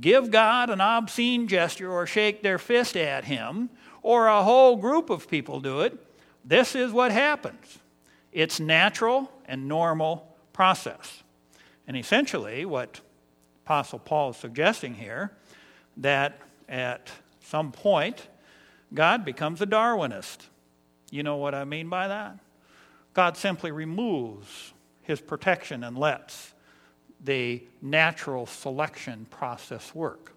give 0.00 0.30
God 0.30 0.70
an 0.70 0.80
obscene 0.80 1.48
gesture 1.48 1.90
or 1.90 2.06
shake 2.06 2.42
their 2.42 2.58
fist 2.58 2.96
at 2.96 3.24
him, 3.24 3.70
or 4.02 4.26
a 4.26 4.42
whole 4.42 4.76
group 4.76 5.10
of 5.10 5.28
people 5.28 5.60
do 5.60 5.80
it. 5.80 5.98
This 6.44 6.74
is 6.74 6.92
what 6.92 7.12
happens. 7.12 7.78
It's 8.32 8.60
natural 8.60 9.30
and 9.46 9.68
normal 9.68 10.36
process. 10.52 11.22
And 11.86 11.96
essentially, 11.96 12.64
what 12.64 13.00
Apostle 13.64 13.98
Paul 13.98 14.30
is 14.30 14.36
suggesting 14.36 14.94
here, 14.94 15.32
that 15.96 16.38
at 16.68 17.10
some 17.40 17.72
point, 17.72 18.28
God 18.94 19.24
becomes 19.24 19.60
a 19.60 19.66
Darwinist. 19.66 20.38
You 21.10 21.22
know 21.22 21.36
what 21.36 21.54
I 21.54 21.64
mean 21.64 21.88
by 21.88 22.08
that? 22.08 22.38
God 23.14 23.36
simply 23.36 23.70
removes 23.70 24.72
his 25.02 25.20
protection 25.20 25.82
and 25.82 25.98
lets 25.98 26.52
the 27.24 27.62
natural 27.82 28.46
selection 28.46 29.26
process 29.30 29.94
work. 29.94 30.32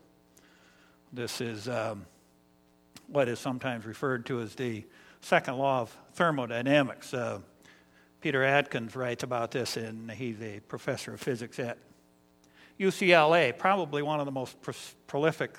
This 1.14 1.42
is 1.42 1.68
um, 1.68 2.06
what 3.08 3.28
is 3.28 3.40
sometimes 3.40 3.86
referred 3.86 4.26
to 4.28 4.42
as 4.42 4.56
the 4.56 4.84
second 5.22 5.58
law 5.58 5.82
of 5.82 5.96
thermodynamics. 6.14 7.14
Uh, 7.14 7.40
Peter 8.22 8.44
Atkins 8.44 8.96
writes 8.96 9.24
about 9.24 9.52
this, 9.52 9.78
and 9.78 10.10
he's 10.12 10.42
a 10.42 10.60
professor 10.68 11.14
of 11.14 11.22
physics 11.22 11.60
at 11.60 11.78
UCLA, 12.80 13.58
probably 13.58 14.02
one 14.02 14.20
of 14.20 14.26
the 14.26 14.32
most 14.32 14.60
pro- 14.62 14.74
prolific 15.08 15.58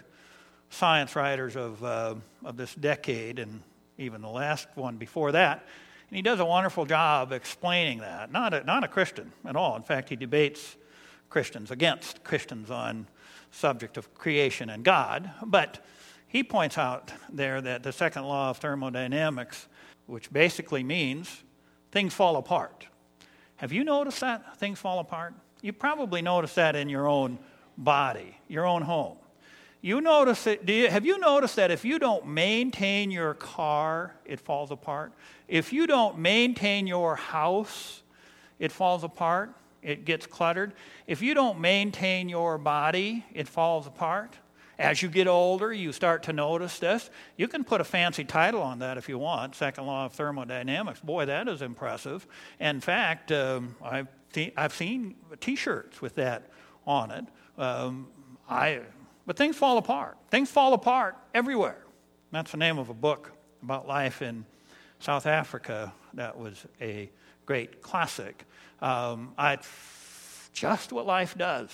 science 0.71 1.15
writers 1.15 1.57
of, 1.57 1.83
uh, 1.85 2.15
of 2.45 2.57
this 2.57 2.75
decade, 2.75 3.39
and 3.39 3.63
even 3.99 4.23
the 4.23 4.29
last 4.29 4.69
one 4.75 4.97
before 4.97 5.33
that. 5.33 5.67
And 6.09 6.17
he 6.17 6.23
does 6.23 6.41
a 6.41 6.45
wonderful 6.45 6.85
job 6.85 7.33
explaining 7.33 7.99
that. 7.99 8.33
Not 8.33 8.55
a, 8.55 8.65
not 8.65 8.85
a 8.85 8.89
Christian 8.89 9.33
at 9.45 9.57
all. 9.57 9.77
In 9.77 9.83
fact, 9.83 10.09
he 10.09 10.17
debates 10.17 10.77
Christians 11.33 11.71
against 11.71 12.23
Christians 12.25 12.71
on 12.71 13.07
subject 13.51 13.97
of 13.97 14.15
creation 14.15 14.69
and 14.69 14.85
God. 14.85 15.31
But 15.43 15.83
he 16.29 16.45
points 16.45 16.77
out 16.77 17.11
there 17.33 17.63
that 17.63 17.83
the 17.83 17.91
second 17.91 18.25
law 18.25 18.51
of 18.51 18.59
thermodynamics, 18.59 19.67
which 20.05 20.31
basically 20.31 20.83
means 20.83 21.43
things 21.91 22.13
fall 22.13 22.37
apart. 22.37 22.87
Have 23.57 23.73
you 23.73 23.83
noticed 23.83 24.21
that 24.21 24.59
things 24.59 24.79
fall 24.79 24.99
apart? 24.99 25.33
You 25.63 25.73
probably 25.73 26.21
noticed 26.21 26.57
that 26.57 26.77
in 26.77 26.91
your 26.91 27.09
own 27.09 27.39
body, 27.79 28.37
your 28.47 28.67
own 28.67 28.83
home. 28.83 29.17
You 29.81 30.03
notice 30.03 30.47
it, 30.47 30.69
you, 30.69 30.91
have 30.91 31.07
you 31.07 31.19
noticed 31.19 31.57
that 31.57 31.71
if 31.71 31.83
you 31.83 31.99
don't 31.99 32.27
maintain 32.27 33.11
your 33.11 33.33
car, 33.33 34.15
it 34.27 34.39
falls 34.39 34.71
apart? 34.71 35.13
If 35.49 35.73
you 35.73 35.87
don't 35.87 36.19
maintain 36.19 36.87
your 36.87 37.17
house, 37.17 38.03
it 38.59 38.71
falls 38.71 39.03
apart, 39.03 39.55
it 39.83 40.05
gets 40.05 40.27
cluttered. 40.27 40.73
If 41.07 41.23
you 41.23 41.35
don't 41.35 41.61
maintain 41.61 42.29
your 42.29 42.59
body, 42.59 43.25
it 43.35 43.49
falls 43.49 43.87
apart. 43.87 44.37
As 44.79 45.03
you 45.03 45.09
get 45.09 45.29
older, 45.29 45.73
you 45.73 45.93
start 45.93 46.25
to 46.25 46.33
notice 46.33 46.79
this. 46.79 47.11
You 47.37 47.47
can 47.47 47.63
put 47.63 47.81
a 47.81 47.85
fancy 47.85 48.25
title 48.25 48.63
on 48.63 48.79
that 48.81 48.97
if 48.99 49.09
you 49.09 49.19
want. 49.19 49.55
Second 49.55 49.87
law 49.87 50.07
of 50.07 50.13
thermodynamics. 50.13 51.01
Boy, 51.01 51.27
that 51.27 51.47
is 51.47 51.63
impressive. 51.63 52.27
In 52.59 52.81
fact, 52.81 53.31
um, 53.31 53.77
I've, 53.85 54.09
I've 54.57 54.75
seen 54.75 55.17
t 55.41 55.57
shirts 55.57 56.01
with 56.01 56.15
that 56.17 56.51
on 56.87 57.11
it. 57.11 57.25
Um, 57.59 58.09
I 58.49 58.81
but 59.27 59.37
things 59.37 59.57
fall 59.57 59.79
apart. 59.79 60.17
Things 60.31 60.51
fall 60.51 60.75
apart 60.75 61.17
everywhere. 61.33 61.79
That's 62.33 62.51
the 62.51 62.57
name 62.57 62.79
of 62.79 62.89
a 62.89 62.95
book 62.95 63.31
about 63.63 63.87
life 63.87 64.21
in 64.21 64.45
South 64.99 65.27
Africa 65.27 65.93
that 66.15 66.37
was 66.37 66.67
a 66.81 67.11
great 67.47 67.83
classic. 67.83 68.45
Um, 68.83 69.33
I, 69.39 69.59
just 70.53 70.93
what 70.93 71.07
life 71.07 71.39
does. 71.39 71.71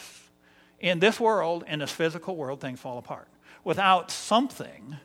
In 0.79 1.01
this 1.01 1.19
world, 1.19 1.65
in 1.67 1.81
this 1.81 1.91
physical 1.91 2.37
world, 2.37 2.61
things 2.61 2.79
fall 2.79 2.99
apart. 2.99 3.29
Without 3.65 4.11
something 4.11 4.97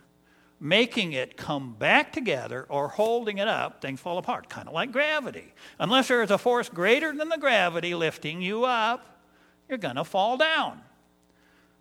making 0.60 1.14
it 1.14 1.36
come 1.36 1.74
back 1.74 2.12
together 2.12 2.66
or 2.70 2.88
holding 2.88 3.38
it 3.38 3.48
up, 3.48 3.82
things 3.82 4.00
fall 4.00 4.18
apart, 4.18 4.48
kind 4.50 4.68
of 4.68 4.74
like 4.74 4.92
gravity. 4.92 5.54
Unless 5.80 6.10
there 6.10 6.22
is 6.22 6.32
a 6.32 6.38
force 6.38 6.70
greater 6.70 7.12
than 7.14 7.30
the 7.30 7.38
gravity 7.38 7.96
lifting 7.96 8.42
you 8.42 8.64
up, 8.64 9.22
you're 9.68 9.78
going 9.78 9.96
to 9.96 10.04
fall 10.04 10.38
down. 10.38 10.82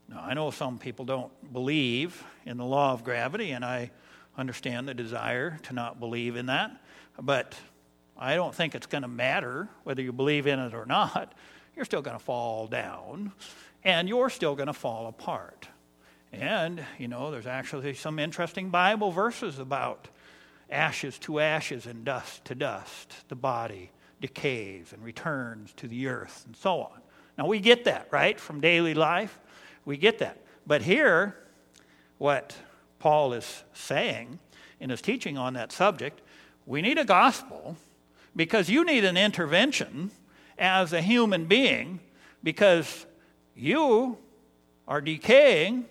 Now, 0.09 0.21
I 0.23 0.35
know 0.35 0.51
some 0.51 0.79
people 0.79 1.05
don't 1.05 1.53
believe 1.53 2.25
in 2.47 2.57
the 2.57 2.65
law 2.65 2.93
of 2.93 3.05
gravity, 3.05 3.51
and 3.51 3.65
I 3.65 3.91
understand 4.37 4.89
the 4.89 4.95
desire 4.95 5.59
to 5.65 5.75
not 5.75 6.01
believe 6.01 6.37
in 6.37 6.47
that, 6.47 6.73
but 7.21 7.55
I 8.23 8.37
don't 8.37 8.55
think 8.55 8.77
it's 8.77 8.87
going 8.87 9.03
to 9.03 9.09
matter 9.09 9.69
whether 9.83 10.01
you 10.01 10.13
believe 10.13 10.47
in 10.47 10.61
it 10.61 10.75
or 10.75 10.87
not. 10.87 11.35
You're 11.75 11.85
still 11.85 12.03
going 12.03 12.17
to 12.17 12.23
fall 12.23 12.69
down, 12.69 13.33
and 13.83 14.09
you're 14.09 14.31
still 14.31 14.55
going 14.55 14.69
to 14.69 14.73
fall 14.73 15.09
apart. 15.09 15.67
And, 16.33 16.85
you 16.99 17.09
know, 17.09 17.33
there's 17.33 17.49
actually 17.49 17.95
some 17.95 18.21
interesting 18.21 18.71
Bible 18.71 19.11
verses 19.11 19.59
about 19.59 20.07
ashes 20.71 21.19
to 21.19 21.41
ashes 21.41 21.87
and 21.87 22.05
dust 22.05 22.45
to 22.45 22.55
dust. 22.55 23.13
The 23.29 23.35
body 23.35 23.91
decays 24.21 24.93
and 24.93 25.03
returns 25.03 25.73
to 25.79 25.89
the 25.89 26.07
earth, 26.07 26.45
and 26.47 26.55
so 26.55 26.83
on. 26.83 27.01
Now, 27.37 27.49
we 27.49 27.59
get 27.59 27.87
that, 27.87 28.07
right, 28.13 28.39
from 28.39 28.61
daily 28.61 28.95
life. 28.95 29.41
We 29.85 29.97
get 29.97 30.21
that. 30.21 30.39
But 30.65 30.83
here, 30.83 31.37
what 32.19 32.55
Paul 33.01 33.33
is 33.33 33.65
saying 33.73 34.39
in 34.79 34.91
his 34.91 35.03
teaching 35.03 35.37
on 35.37 35.55
that 35.55 35.73
subject, 35.73 36.21
we 36.67 36.83
need 36.83 36.99
a 36.99 37.05
gospel 37.05 37.77
because 38.35 38.69
you 38.69 38.85
need 38.85 39.05
an 39.05 39.17
intervention 39.17 40.11
as 40.59 40.93
a 40.93 41.01
human 41.01 41.47
being 41.47 42.01
because 42.43 43.07
you 43.55 44.19
are 44.89 45.01
decaying 45.01 45.85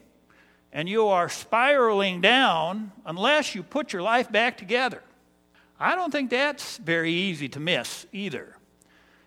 and 0.73 0.87
you 0.87 1.07
are 1.07 1.29
spiraling 1.29 2.21
down 2.21 2.91
unless 3.05 3.55
you 3.55 3.63
put 3.63 3.93
your 3.93 4.01
life 4.01 4.31
back 4.31 4.57
together. 4.57 5.03
I 5.79 5.95
don't 5.95 6.11
think 6.11 6.29
that's 6.29 6.77
very 6.77 7.11
easy 7.11 7.49
to 7.49 7.59
miss 7.59 8.05
either. 8.11 8.55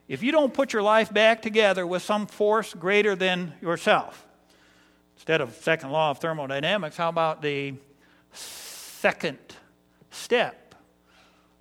If 0.06 0.22
you 0.22 0.32
don't 0.32 0.52
put 0.52 0.72
your 0.72 0.82
life 0.82 1.12
back 1.12 1.42
together 1.42 1.86
with 1.86 2.02
some 2.02 2.26
force 2.26 2.74
greater 2.74 3.16
than 3.16 3.54
yourself, 3.60 4.26
Instead 5.16 5.40
of 5.40 5.54
second 5.54 5.90
law 5.90 6.10
of 6.10 6.18
thermodynamics, 6.18 6.96
how 6.96 7.08
about 7.08 7.40
the 7.40 7.74
second 8.32 9.38
step 10.10 10.74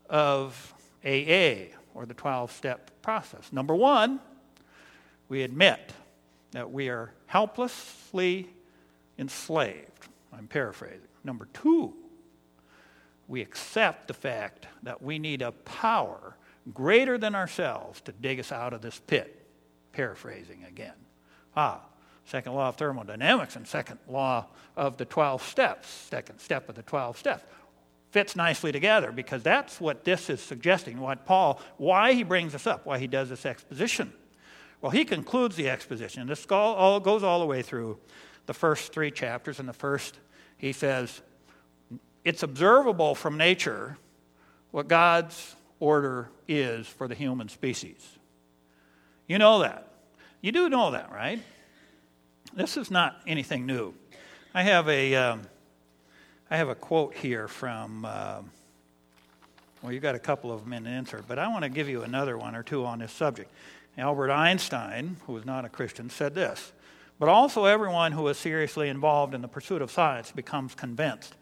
of 0.10 0.73
AA 1.06 1.76
or 1.94 2.06
the 2.06 2.14
12 2.14 2.52
step 2.52 2.92
process? 3.02 3.52
Number 3.52 3.76
one, 3.76 4.20
we 5.30 5.44
admit 5.44 5.94
that 6.52 6.72
we 6.72 6.90
are 6.90 7.12
helplessly 7.26 8.50
enslaved. 9.18 10.08
I'm 10.32 10.48
paraphrasing. 10.48 11.08
Number 11.24 11.48
two, 11.54 11.94
we 13.28 13.42
accept 13.42 14.08
the 14.08 14.14
fact 14.14 14.68
that 14.84 15.02
we 15.02 15.20
need 15.20 15.42
a 15.42 15.52
power 15.52 16.36
greater 16.74 17.18
than 17.18 17.36
ourselves 17.36 18.02
to 18.02 18.12
dig 18.12 18.40
us 18.40 18.52
out 18.52 18.74
of 18.74 18.82
this 18.82 19.00
pit. 19.08 19.48
Paraphrasing 19.92 20.66
again. 20.68 20.94
Ah, 21.56 21.82
second 22.26 22.54
law 22.54 22.70
of 22.70 22.76
thermodynamics 22.76 23.56
and 23.56 23.68
second 23.68 24.00
law 24.08 24.48
of 24.76 24.98
the 24.98 25.06
12 25.06 25.44
steps, 25.44 25.88
second 25.88 26.40
step 26.40 26.70
of 26.70 26.76
the 26.76 26.84
12 26.84 27.18
steps. 27.18 27.44
Fits 28.14 28.36
nicely 28.36 28.72
together 28.72 29.12
because 29.12 29.42
that's 29.42 29.82
what 29.82 30.04
this 30.04 30.30
is 30.30 30.40
suggesting, 30.40 31.00
what 31.00 31.26
Paul, 31.26 31.60
why 31.78 32.14
he 32.14 32.22
brings 32.22 32.52
this 32.52 32.68
up, 32.68 32.86
why 32.86 33.00
he 33.00 33.08
does 33.08 33.30
this 33.30 33.44
exposition. 33.44 34.14
Well, 34.82 34.92
he 34.92 35.04
concludes 35.04 35.56
the 35.56 35.68
exposition. 35.68 36.28
This 36.28 36.46
all, 36.52 37.00
goes 37.00 37.24
all 37.24 37.40
the 37.40 37.48
way 37.48 37.64
through 37.64 37.98
the 38.46 38.54
first 38.54 38.94
three 38.94 39.10
chapters. 39.10 39.60
In 39.60 39.66
the 39.66 39.74
first, 39.74 40.20
he 40.58 40.74
says, 40.74 41.24
it's 42.24 42.44
observable 42.44 43.16
from 43.16 43.36
nature 43.36 43.98
what 44.70 44.88
God's 44.88 45.56
order 45.80 46.30
is 46.48 46.86
for 46.86 47.08
the 47.08 47.16
human 47.16 47.50
species. 47.50 48.20
You 49.26 49.40
know 49.40 49.58
that. 49.62 49.92
You 50.40 50.52
do 50.52 50.70
know 50.70 50.92
that, 50.92 51.12
right? 51.12 51.42
This 52.54 52.78
is 52.78 52.92
not 52.92 53.20
anything 53.26 53.66
new. 53.66 53.96
I 54.54 54.62
have 54.62 54.88
a, 54.88 55.16
um, 55.16 55.42
I 56.54 56.58
have 56.58 56.70
a 56.70 56.76
quote 56.76 57.16
here 57.16 57.48
from, 57.48 58.06
uh, 58.06 58.44
well, 59.82 59.92
you've 59.92 60.04
got 60.04 60.14
a 60.14 60.20
couple 60.20 60.52
of 60.52 60.64
them 60.64 60.74
in 60.74 60.84
the 60.84 60.92
insert, 60.92 61.28
but 61.28 61.40
I 61.40 61.48
want 61.48 61.64
to 61.64 61.70
give 61.70 61.90
you 61.90 62.04
another 62.04 62.38
one 62.38 62.54
or 62.54 62.62
two 62.62 62.86
on 62.86 63.00
this 63.00 63.12
subject. 63.12 63.50
Albert 63.98 64.30
Einstein, 64.30 65.18
who 65.26 65.34
was 65.34 65.48
not 65.48 65.66
a 65.66 65.70
Christian, 65.70 66.12
said 66.12 66.36
this 66.36 66.72
But 67.18 67.28
also, 67.28 67.66
everyone 67.66 68.12
who 68.12 68.28
is 68.28 68.38
seriously 68.38 68.90
involved 68.90 69.34
in 69.34 69.42
the 69.42 69.48
pursuit 69.48 69.82
of 69.82 69.90
science 69.90 70.32
becomes 70.32 70.76
convinced 70.76 71.34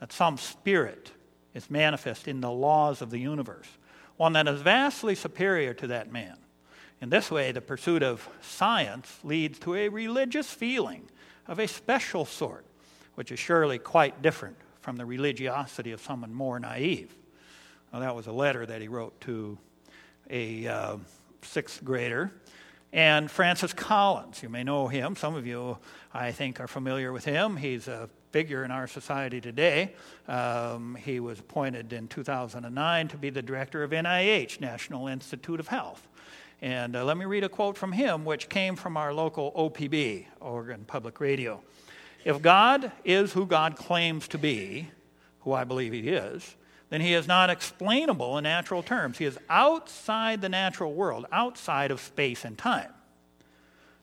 that 0.00 0.14
some 0.14 0.38
spirit 0.38 1.10
is 1.52 1.68
manifest 1.68 2.26
in 2.26 2.40
the 2.40 2.50
laws 2.50 3.02
of 3.02 3.10
the 3.10 3.18
universe, 3.18 3.68
one 4.16 4.32
that 4.32 4.48
is 4.48 4.62
vastly 4.62 5.14
superior 5.14 5.74
to 5.74 5.88
that 5.88 6.10
man. 6.10 6.38
In 7.02 7.10
this 7.10 7.30
way, 7.30 7.52
the 7.52 7.60
pursuit 7.60 8.02
of 8.02 8.26
science 8.40 9.18
leads 9.22 9.58
to 9.58 9.74
a 9.74 9.90
religious 9.90 10.48
feeling 10.48 11.10
of 11.46 11.58
a 11.58 11.68
special 11.68 12.24
sort, 12.24 12.64
which 13.14 13.32
is 13.32 13.38
surely 13.38 13.78
quite 13.78 14.22
different 14.22 14.56
from 14.80 14.96
the 14.96 15.06
religiosity 15.06 15.92
of 15.92 16.00
someone 16.00 16.32
more 16.32 16.58
naive. 16.58 17.14
That 17.92 18.16
was 18.16 18.26
a 18.26 18.32
letter 18.32 18.66
that 18.66 18.80
he 18.80 18.88
wrote 18.88 19.20
to 19.22 19.56
a 20.28 20.66
uh, 20.66 20.96
sixth 21.42 21.84
grader. 21.84 22.32
And 22.92 23.30
Francis 23.30 23.72
Collins, 23.72 24.42
you 24.42 24.48
may 24.48 24.64
know 24.64 24.88
him. 24.88 25.16
Some 25.16 25.34
of 25.34 25.46
you, 25.46 25.78
I 26.12 26.32
think, 26.32 26.60
are 26.60 26.68
familiar 26.68 27.12
with 27.12 27.24
him. 27.24 27.56
He's 27.56 27.88
a 27.88 28.08
figure 28.30 28.64
in 28.64 28.70
our 28.70 28.88
society 28.88 29.40
today. 29.40 29.94
Um, 30.26 30.96
he 30.96 31.20
was 31.20 31.38
appointed 31.38 31.92
in 31.92 32.08
2009 32.08 33.08
to 33.08 33.16
be 33.16 33.30
the 33.30 33.42
director 33.42 33.84
of 33.84 33.92
NIH, 33.92 34.60
National 34.60 35.06
Institute 35.06 35.60
of 35.60 35.68
Health. 35.68 36.08
And 36.60 36.96
uh, 36.96 37.04
let 37.04 37.16
me 37.16 37.26
read 37.26 37.44
a 37.44 37.48
quote 37.48 37.76
from 37.76 37.92
him, 37.92 38.24
which 38.24 38.48
came 38.48 38.74
from 38.74 38.96
our 38.96 39.12
local 39.12 39.52
OPB, 39.52 40.26
Oregon 40.40 40.84
Public 40.86 41.20
Radio. 41.20 41.62
If 42.24 42.40
God 42.40 42.90
is 43.04 43.32
who 43.32 43.46
God 43.46 43.76
claims 43.76 44.28
to 44.28 44.38
be, 44.38 44.88
who 45.40 45.52
I 45.52 45.64
believe 45.64 45.92
he 45.92 46.08
is, 46.08 46.56
then 46.88 47.00
he 47.00 47.14
is 47.14 47.26
not 47.26 47.50
explainable 47.50 48.38
in 48.38 48.44
natural 48.44 48.82
terms. 48.82 49.18
He 49.18 49.24
is 49.24 49.38
outside 49.48 50.40
the 50.40 50.48
natural 50.48 50.94
world, 50.94 51.26
outside 51.32 51.90
of 51.90 52.00
space 52.00 52.44
and 52.44 52.56
time. 52.56 52.92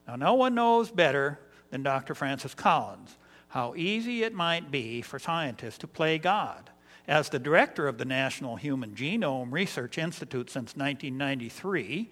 Now, 0.08 0.16
no 0.16 0.34
one 0.34 0.56
knows 0.56 0.92
better 0.92 1.40
than 1.70 1.84
Dr. 1.84 2.14
Francis 2.14 2.54
Collins 2.54 3.18
how 3.52 3.76
easy 3.76 4.24
it 4.24 4.34
might 4.34 4.72
be 4.72 5.02
for 5.02 5.20
scientists 5.20 5.78
to 5.80 5.88
play 5.88 6.18
God. 6.18 6.70
As 7.06 7.28
the 7.28 7.40
director 7.40 7.86
of 7.88 7.98
the 7.98 8.06
National 8.06 8.56
Human 8.56 8.96
Genome 8.96 9.52
Research 9.52 9.98
Institute 9.98 10.50
since 10.50 10.76
1993, 10.78 12.10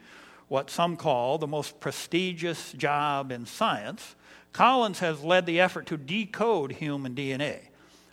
what 0.50 0.70
some 0.70 0.98
call 0.98 1.38
the 1.38 1.48
most 1.48 1.80
prestigious 1.80 2.74
job 2.74 3.32
in 3.32 3.46
science, 3.46 4.16
Collins 4.54 5.00
has 5.00 5.24
led 5.24 5.46
the 5.46 5.60
effort 5.60 5.86
to 5.88 5.98
decode 5.98 6.74
human 6.74 7.16
DNA. 7.16 7.60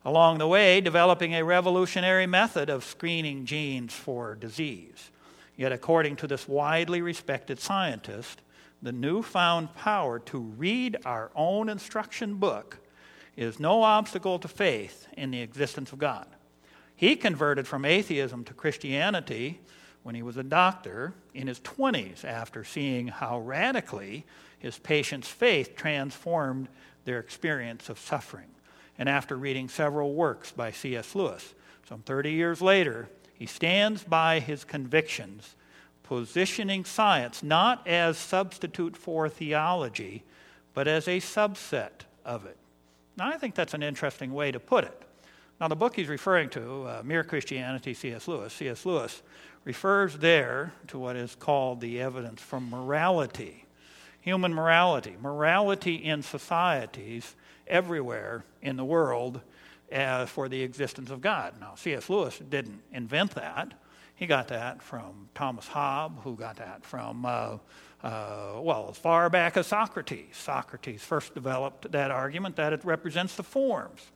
Along 0.04 0.38
the 0.38 0.46
way, 0.46 0.80
developing 0.80 1.34
a 1.34 1.44
revolutionary 1.44 2.26
method 2.26 2.70
of 2.70 2.84
screening 2.84 3.44
genes 3.44 3.92
for 3.92 4.34
disease. 4.36 5.10
Yet, 5.56 5.72
according 5.72 6.16
to 6.16 6.26
this 6.26 6.46
widely 6.46 7.02
respected 7.02 7.58
scientist, 7.58 8.42
the 8.82 8.92
newfound 8.92 9.74
power 9.74 10.18
to 10.20 10.38
read 10.38 10.98
our 11.04 11.30
own 11.34 11.68
instruction 11.68 12.34
book 12.36 12.78
is 13.36 13.58
no 13.58 13.82
obstacle 13.82 14.38
to 14.38 14.48
faith 14.48 15.08
in 15.16 15.30
the 15.30 15.40
existence 15.40 15.92
of 15.92 15.98
God. 15.98 16.26
He 16.94 17.16
converted 17.16 17.66
from 17.66 17.84
atheism 17.84 18.44
to 18.44 18.54
Christianity 18.54 19.60
when 20.02 20.14
he 20.14 20.22
was 20.22 20.36
a 20.36 20.42
doctor 20.42 21.14
in 21.34 21.46
his 21.46 21.60
20s 21.60 22.24
after 22.24 22.62
seeing 22.62 23.08
how 23.08 23.40
radically 23.40 24.24
his 24.58 24.78
patients' 24.78 25.28
faith 25.28 25.76
transformed 25.76 26.68
their 27.04 27.18
experience 27.18 27.88
of 27.88 27.98
suffering. 27.98 28.48
And 28.98 29.08
after 29.08 29.36
reading 29.36 29.68
several 29.68 30.14
works 30.14 30.52
by 30.52 30.70
C.S. 30.70 31.14
Lewis, 31.14 31.54
some 31.88 32.00
30 32.00 32.32
years 32.32 32.62
later, 32.62 33.08
he 33.34 33.46
stands 33.46 34.02
by 34.02 34.40
his 34.40 34.64
convictions, 34.64 35.54
positioning 36.02 36.84
science 36.84 37.42
not 37.42 37.86
as 37.86 38.16
substitute 38.16 38.96
for 38.96 39.28
theology, 39.28 40.24
but 40.74 40.88
as 40.88 41.06
a 41.06 41.18
subset 41.18 42.04
of 42.24 42.46
it. 42.46 42.56
Now, 43.16 43.28
I 43.28 43.38
think 43.38 43.54
that's 43.54 43.74
an 43.74 43.82
interesting 43.82 44.32
way 44.32 44.50
to 44.52 44.60
put 44.60 44.84
it. 44.84 45.02
Now, 45.60 45.68
the 45.68 45.76
book 45.76 45.96
he's 45.96 46.08
referring 46.08 46.50
to, 46.50 46.82
uh, 46.84 47.02
Mere 47.04 47.24
Christianity, 47.24 47.94
C.S. 47.94 48.28
Lewis, 48.28 48.52
C.S. 48.52 48.84
Lewis 48.84 49.22
refers 49.64 50.18
there 50.18 50.72
to 50.88 50.98
what 50.98 51.16
is 51.16 51.34
called 51.34 51.80
the 51.80 52.00
evidence 52.00 52.42
from 52.42 52.70
morality, 52.70 53.65
human 54.26 54.52
morality, 54.52 55.16
morality 55.22 55.94
in 55.94 56.20
societies 56.20 57.36
everywhere 57.68 58.42
in 58.60 58.76
the 58.76 58.84
world 58.84 59.40
as 59.92 60.28
for 60.28 60.48
the 60.48 60.60
existence 60.62 61.10
of 61.10 61.20
God. 61.20 61.54
Now, 61.60 61.76
C.S. 61.76 62.10
Lewis 62.10 62.36
didn't 62.50 62.82
invent 62.92 63.36
that. 63.36 63.72
He 64.16 64.26
got 64.26 64.48
that 64.48 64.82
from 64.82 65.28
Thomas 65.36 65.68
Hobbes, 65.68 66.24
who 66.24 66.34
got 66.34 66.56
that 66.56 66.84
from, 66.84 67.24
uh, 67.24 67.58
uh, 68.02 68.54
well, 68.58 68.88
as 68.90 68.98
far 68.98 69.30
back 69.30 69.56
as 69.56 69.68
Socrates. 69.68 70.34
Socrates 70.36 71.04
first 71.04 71.32
developed 71.32 71.92
that 71.92 72.10
argument 72.10 72.56
that 72.56 72.72
it 72.72 72.84
represents 72.84 73.36
the 73.36 73.44
forms. 73.44 74.10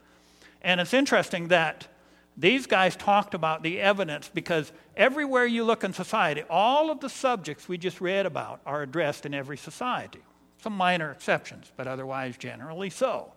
And 0.61 0.80
it's 0.80 0.92
interesting 0.92 1.46
that 1.48 1.87
these 2.36 2.66
guys 2.66 2.96
talked 2.96 3.34
about 3.34 3.62
the 3.62 3.80
evidence 3.80 4.30
because 4.32 4.72
everywhere 4.96 5.46
you 5.46 5.64
look 5.64 5.84
in 5.84 5.92
society, 5.92 6.42
all 6.48 6.90
of 6.90 7.00
the 7.00 7.08
subjects 7.10 7.68
we 7.68 7.76
just 7.76 8.00
read 8.00 8.26
about 8.26 8.60
are 8.64 8.82
addressed 8.82 9.26
in 9.26 9.34
every 9.34 9.56
society. 9.56 10.20
Some 10.62 10.74
minor 10.74 11.10
exceptions, 11.10 11.72
but 11.76 11.86
otherwise 11.86 12.36
generally 12.36 12.90
so. 12.90 13.32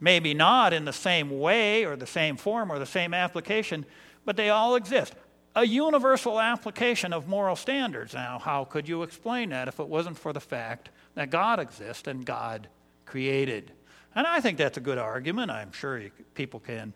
Maybe 0.00 0.34
not 0.34 0.72
in 0.72 0.84
the 0.84 0.92
same 0.92 1.38
way 1.38 1.84
or 1.84 1.96
the 1.96 2.06
same 2.06 2.36
form 2.36 2.70
or 2.70 2.78
the 2.78 2.86
same 2.86 3.14
application, 3.14 3.86
but 4.24 4.36
they 4.36 4.50
all 4.50 4.76
exist. 4.76 5.14
A 5.56 5.64
universal 5.64 6.40
application 6.40 7.12
of 7.12 7.28
moral 7.28 7.54
standards. 7.54 8.12
Now, 8.12 8.40
how 8.40 8.64
could 8.64 8.88
you 8.88 9.04
explain 9.04 9.50
that 9.50 9.68
if 9.68 9.78
it 9.78 9.88
wasn't 9.88 10.18
for 10.18 10.32
the 10.32 10.40
fact 10.40 10.90
that 11.14 11.30
God 11.30 11.60
exists 11.60 12.08
and 12.08 12.26
God 12.26 12.68
created? 13.06 13.72
And 14.16 14.26
I 14.26 14.40
think 14.40 14.58
that's 14.58 14.78
a 14.78 14.80
good 14.80 14.98
argument. 14.98 15.50
I'm 15.50 15.72
sure 15.72 15.98
you, 15.98 16.10
people 16.34 16.60
can 16.60 16.92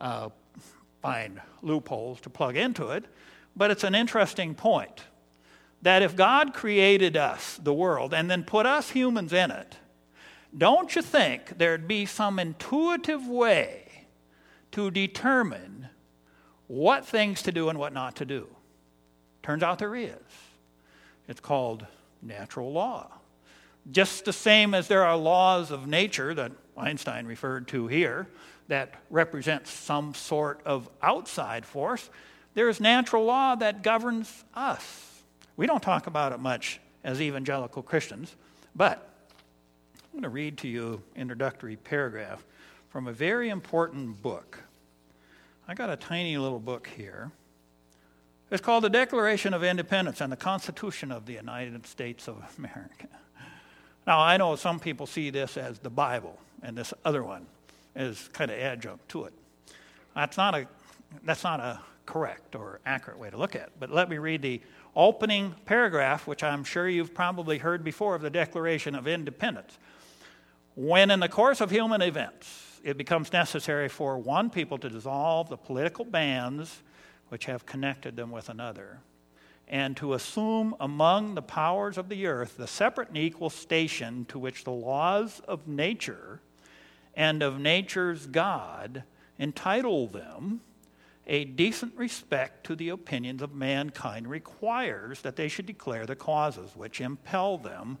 uh, 0.00 0.30
find 1.02 1.40
loopholes 1.62 2.20
to 2.22 2.30
plug 2.30 2.56
into 2.56 2.90
it, 2.90 3.04
but 3.56 3.70
it's 3.70 3.84
an 3.84 3.94
interesting 3.94 4.54
point 4.54 5.04
that 5.82 6.02
if 6.02 6.14
God 6.14 6.52
created 6.52 7.16
us, 7.16 7.58
the 7.62 7.72
world, 7.72 8.12
and 8.12 8.30
then 8.30 8.44
put 8.44 8.66
us 8.66 8.90
humans 8.90 9.32
in 9.32 9.50
it, 9.50 9.76
don't 10.56 10.94
you 10.94 11.02
think 11.02 11.58
there'd 11.58 11.88
be 11.88 12.04
some 12.06 12.38
intuitive 12.38 13.26
way 13.26 14.06
to 14.72 14.90
determine 14.90 15.88
what 16.66 17.06
things 17.06 17.42
to 17.42 17.52
do 17.52 17.68
and 17.68 17.78
what 17.78 17.92
not 17.92 18.16
to 18.16 18.24
do? 18.24 18.46
Turns 19.42 19.62
out 19.62 19.78
there 19.78 19.96
is. 19.96 20.14
It's 21.28 21.40
called 21.40 21.86
natural 22.20 22.72
law. 22.72 23.10
Just 23.90 24.24
the 24.24 24.32
same 24.32 24.74
as 24.74 24.88
there 24.88 25.04
are 25.04 25.16
laws 25.16 25.70
of 25.70 25.86
nature 25.86 26.34
that 26.34 26.52
Einstein 26.76 27.26
referred 27.26 27.68
to 27.68 27.86
here, 27.86 28.28
that 28.70 28.94
represents 29.10 29.68
some 29.68 30.14
sort 30.14 30.60
of 30.64 30.88
outside 31.02 31.66
force, 31.66 32.08
there 32.54 32.68
is 32.68 32.80
natural 32.80 33.24
law 33.24 33.56
that 33.56 33.82
governs 33.82 34.44
us. 34.54 35.22
We 35.56 35.66
don't 35.66 35.82
talk 35.82 36.06
about 36.06 36.32
it 36.32 36.38
much 36.38 36.80
as 37.02 37.20
evangelical 37.20 37.82
Christians, 37.82 38.34
but 38.74 39.08
I'm 40.04 40.12
going 40.12 40.22
to 40.22 40.28
read 40.28 40.56
to 40.58 40.68
you 40.68 41.02
introductory 41.16 41.76
paragraph 41.76 42.44
from 42.90 43.08
a 43.08 43.12
very 43.12 43.48
important 43.48 44.22
book. 44.22 44.62
I 45.66 45.74
got 45.74 45.90
a 45.90 45.96
tiny 45.96 46.38
little 46.38 46.60
book 46.60 46.88
here. 46.96 47.32
It's 48.52 48.62
called 48.62 48.84
The 48.84 48.90
Declaration 48.90 49.52
of 49.52 49.64
Independence 49.64 50.20
and 50.20 50.30
the 50.30 50.36
Constitution 50.36 51.10
of 51.10 51.26
the 51.26 51.34
United 51.34 51.86
States 51.86 52.28
of 52.28 52.42
America. 52.56 53.08
Now, 54.06 54.20
I 54.20 54.36
know 54.36 54.54
some 54.54 54.78
people 54.78 55.06
see 55.06 55.30
this 55.30 55.56
as 55.56 55.80
the 55.80 55.90
Bible 55.90 56.38
and 56.62 56.76
this 56.76 56.94
other 57.04 57.24
one 57.24 57.46
is 57.96 58.28
kind 58.32 58.50
of 58.50 58.58
adjunct 58.58 59.08
to 59.10 59.24
it. 59.24 59.32
That's 60.14 60.36
not 60.36 60.54
a, 60.54 60.66
that's 61.24 61.44
not 61.44 61.60
a 61.60 61.80
correct 62.06 62.56
or 62.56 62.80
accurate 62.84 63.18
way 63.18 63.30
to 63.30 63.36
look 63.36 63.54
at 63.54 63.62
it. 63.62 63.72
But 63.78 63.90
let 63.90 64.08
me 64.08 64.18
read 64.18 64.42
the 64.42 64.60
opening 64.96 65.54
paragraph, 65.66 66.26
which 66.26 66.42
I'm 66.42 66.64
sure 66.64 66.88
you've 66.88 67.14
probably 67.14 67.58
heard 67.58 67.84
before 67.84 68.14
of 68.14 68.22
the 68.22 68.30
Declaration 68.30 68.94
of 68.94 69.06
Independence. 69.06 69.78
When 70.74 71.10
in 71.10 71.20
the 71.20 71.28
course 71.28 71.60
of 71.60 71.70
human 71.70 72.02
events 72.02 72.80
it 72.82 72.96
becomes 72.96 73.32
necessary 73.32 73.88
for 73.88 74.18
one 74.18 74.50
people 74.50 74.78
to 74.78 74.88
dissolve 74.88 75.48
the 75.48 75.56
political 75.56 76.04
bands 76.04 76.82
which 77.28 77.44
have 77.44 77.66
connected 77.66 78.16
them 78.16 78.30
with 78.30 78.48
another, 78.48 78.98
and 79.68 79.96
to 79.96 80.14
assume 80.14 80.74
among 80.80 81.36
the 81.36 81.42
powers 81.42 81.96
of 81.96 82.08
the 82.08 82.26
earth 82.26 82.56
the 82.56 82.66
separate 82.66 83.08
and 83.08 83.18
equal 83.18 83.50
station 83.50 84.24
to 84.24 84.38
which 84.38 84.64
the 84.64 84.72
laws 84.72 85.40
of 85.46 85.68
nature 85.68 86.40
and 87.20 87.42
of 87.42 87.60
nature's 87.60 88.26
God 88.26 89.02
entitle 89.38 90.06
them, 90.06 90.62
a 91.26 91.44
decent 91.44 91.94
respect 91.94 92.64
to 92.64 92.74
the 92.74 92.88
opinions 92.88 93.42
of 93.42 93.54
mankind 93.54 94.26
requires 94.26 95.20
that 95.20 95.36
they 95.36 95.46
should 95.46 95.66
declare 95.66 96.06
the 96.06 96.16
causes 96.16 96.70
which 96.74 96.98
impel 96.98 97.58
them 97.58 97.98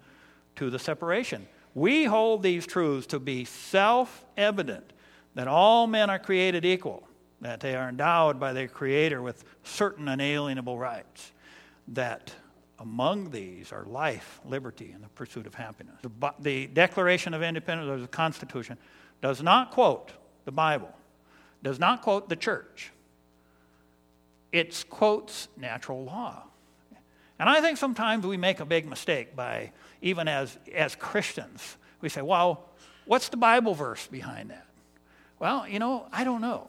to 0.56 0.70
the 0.70 0.78
separation. 0.78 1.46
We 1.74 2.04
hold 2.04 2.42
these 2.42 2.66
truths 2.66 3.06
to 3.08 3.18
be 3.18 3.44
self 3.44 4.24
evident 4.38 4.90
that 5.34 5.46
all 5.46 5.86
men 5.86 6.08
are 6.08 6.18
created 6.18 6.64
equal, 6.64 7.06
that 7.42 7.60
they 7.60 7.76
are 7.76 7.90
endowed 7.90 8.40
by 8.40 8.54
their 8.54 8.68
Creator 8.68 9.20
with 9.20 9.44
certain 9.64 10.08
unalienable 10.08 10.78
rights, 10.78 11.32
that 11.88 12.32
among 12.78 13.32
these 13.32 13.70
are 13.70 13.84
life, 13.84 14.40
liberty, 14.46 14.92
and 14.92 15.04
the 15.04 15.08
pursuit 15.10 15.46
of 15.46 15.54
happiness. 15.54 15.96
The, 16.00 16.32
the 16.38 16.66
Declaration 16.68 17.34
of 17.34 17.42
Independence, 17.42 17.90
or 17.90 17.98
the 17.98 18.08
Constitution, 18.08 18.78
does 19.20 19.42
not 19.42 19.70
quote 19.70 20.12
the 20.44 20.52
Bible, 20.52 20.94
does 21.62 21.78
not 21.78 22.02
quote 22.02 22.28
the 22.28 22.36
church. 22.36 22.90
It 24.52 24.84
quotes 24.90 25.48
natural 25.56 26.04
law. 26.04 26.44
And 27.38 27.48
I 27.48 27.60
think 27.60 27.78
sometimes 27.78 28.26
we 28.26 28.36
make 28.36 28.60
a 28.60 28.66
big 28.66 28.86
mistake 28.86 29.34
by, 29.34 29.72
even 30.02 30.28
as, 30.28 30.58
as 30.74 30.94
Christians, 30.94 31.76
we 32.00 32.08
say, 32.08 32.20
well, 32.22 32.68
what's 33.06 33.28
the 33.28 33.36
Bible 33.36 33.74
verse 33.74 34.06
behind 34.06 34.50
that? 34.50 34.66
Well, 35.38 35.66
you 35.66 35.78
know, 35.78 36.06
I 36.12 36.24
don't 36.24 36.42
know. 36.42 36.68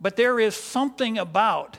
But 0.00 0.16
there 0.16 0.38
is 0.38 0.54
something 0.54 1.18
about 1.18 1.78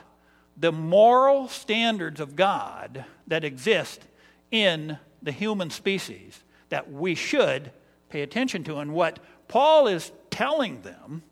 the 0.56 0.70
moral 0.70 1.48
standards 1.48 2.20
of 2.20 2.36
God 2.36 3.04
that 3.26 3.42
exist 3.42 4.02
in 4.50 4.98
the 5.22 5.32
human 5.32 5.70
species 5.70 6.42
that 6.68 6.92
we 6.92 7.14
should 7.14 7.70
pay 8.10 8.20
attention 8.20 8.64
to. 8.64 8.76
And 8.78 8.92
what 8.92 9.18
Paul 9.52 9.86
is 9.86 10.12
telling 10.30 10.80
them, 10.80 11.22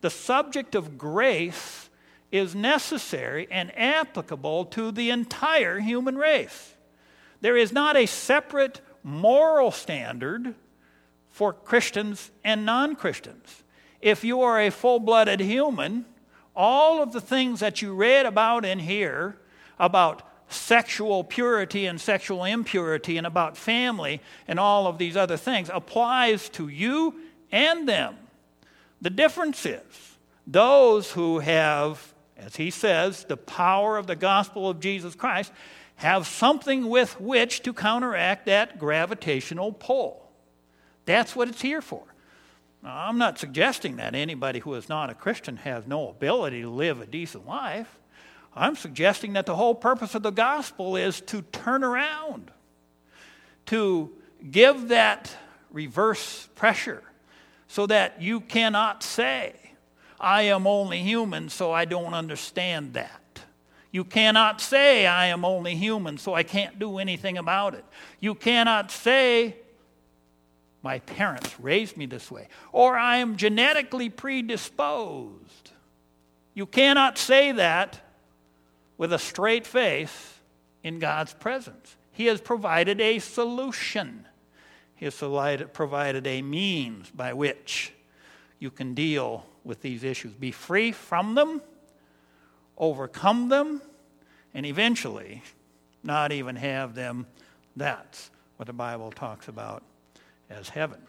the 0.00 0.08
subject 0.08 0.76
of 0.76 0.96
grace 0.96 1.90
is 2.30 2.54
necessary 2.54 3.48
and 3.50 3.76
applicable 3.76 4.66
to 4.66 4.92
the 4.92 5.10
entire 5.10 5.80
human 5.80 6.16
race. 6.16 6.76
There 7.40 7.56
is 7.56 7.72
not 7.72 7.96
a 7.96 8.06
separate 8.06 8.80
moral 9.02 9.72
standard 9.72 10.54
for 11.30 11.52
Christians 11.52 12.30
and 12.44 12.64
non 12.64 12.94
Christians. 12.94 13.64
If 14.00 14.22
you 14.22 14.42
are 14.42 14.60
a 14.60 14.70
full 14.70 15.00
blooded 15.00 15.40
human, 15.40 16.04
all 16.54 17.02
of 17.02 17.12
the 17.12 17.20
things 17.20 17.58
that 17.58 17.82
you 17.82 17.92
read 17.92 18.24
about 18.24 18.64
in 18.64 18.78
here 18.78 19.36
about 19.80 20.22
sexual 20.48 21.24
purity 21.24 21.86
and 21.86 22.00
sexual 22.00 22.44
impurity 22.44 23.18
and 23.18 23.26
about 23.26 23.56
family 23.56 24.20
and 24.46 24.60
all 24.60 24.86
of 24.86 24.98
these 24.98 25.16
other 25.16 25.36
things 25.36 25.68
applies 25.74 26.48
to 26.50 26.68
you 26.68 27.16
and 27.54 27.88
them. 27.88 28.16
The 29.00 29.10
difference 29.10 29.64
is 29.64 30.18
those 30.46 31.12
who 31.12 31.38
have, 31.38 32.12
as 32.36 32.56
he 32.56 32.70
says, 32.70 33.24
the 33.24 33.36
power 33.36 33.96
of 33.96 34.08
the 34.08 34.16
gospel 34.16 34.68
of 34.68 34.80
Jesus 34.80 35.14
Christ 35.14 35.52
have 35.96 36.26
something 36.26 36.88
with 36.88 37.20
which 37.20 37.62
to 37.62 37.72
counteract 37.72 38.46
that 38.46 38.78
gravitational 38.78 39.72
pull. 39.72 40.28
That's 41.06 41.36
what 41.36 41.48
it's 41.48 41.62
here 41.62 41.80
for. 41.80 42.02
Now, 42.82 43.06
I'm 43.06 43.18
not 43.18 43.38
suggesting 43.38 43.96
that 43.96 44.16
anybody 44.16 44.58
who 44.58 44.74
is 44.74 44.88
not 44.88 45.08
a 45.08 45.14
Christian 45.14 45.56
has 45.58 45.86
no 45.86 46.08
ability 46.08 46.62
to 46.62 46.68
live 46.68 47.00
a 47.00 47.06
decent 47.06 47.46
life. 47.46 47.98
I'm 48.56 48.74
suggesting 48.74 49.34
that 49.34 49.46
the 49.46 49.54
whole 49.54 49.76
purpose 49.76 50.16
of 50.16 50.24
the 50.24 50.30
gospel 50.30 50.96
is 50.96 51.20
to 51.22 51.42
turn 51.42 51.84
around, 51.84 52.50
to 53.66 54.10
give 54.50 54.88
that 54.88 55.36
reverse 55.70 56.48
pressure 56.56 57.02
so 57.74 57.88
that 57.88 58.22
you 58.22 58.40
cannot 58.40 59.02
say, 59.02 59.52
I 60.20 60.42
am 60.42 60.64
only 60.64 61.00
human, 61.00 61.48
so 61.48 61.72
I 61.72 61.86
don't 61.86 62.14
understand 62.14 62.92
that. 62.92 63.40
You 63.90 64.04
cannot 64.04 64.60
say, 64.60 65.08
I 65.08 65.26
am 65.26 65.44
only 65.44 65.74
human, 65.74 66.16
so 66.16 66.34
I 66.34 66.44
can't 66.44 66.78
do 66.78 66.98
anything 66.98 67.36
about 67.36 67.74
it. 67.74 67.84
You 68.20 68.36
cannot 68.36 68.92
say, 68.92 69.56
my 70.84 71.00
parents 71.00 71.58
raised 71.58 71.96
me 71.96 72.06
this 72.06 72.30
way, 72.30 72.46
or 72.70 72.96
I 72.96 73.16
am 73.16 73.36
genetically 73.36 74.08
predisposed. 74.08 75.72
You 76.54 76.66
cannot 76.66 77.18
say 77.18 77.50
that 77.50 78.00
with 78.98 79.12
a 79.12 79.18
straight 79.18 79.66
face 79.66 80.34
in 80.84 81.00
God's 81.00 81.34
presence. 81.34 81.96
He 82.12 82.26
has 82.26 82.40
provided 82.40 83.00
a 83.00 83.18
solution, 83.18 84.28
has 85.04 85.64
provided 85.72 86.26
a 86.26 86.42
means 86.42 87.10
by 87.10 87.32
which 87.32 87.92
you 88.58 88.70
can 88.70 88.94
deal 88.94 89.46
with 89.64 89.80
these 89.82 90.04
issues. 90.04 90.32
Be 90.32 90.50
free 90.50 90.92
from 90.92 91.34
them, 91.34 91.60
overcome 92.76 93.48
them, 93.48 93.82
and 94.54 94.64
eventually 94.66 95.42
not 96.02 96.32
even 96.32 96.56
have 96.56 96.94
them. 96.94 97.26
That's 97.76 98.30
what 98.56 98.66
the 98.66 98.72
Bible 98.72 99.10
talks 99.10 99.48
about 99.48 99.82
as 100.50 100.68
heaven. 100.68 101.00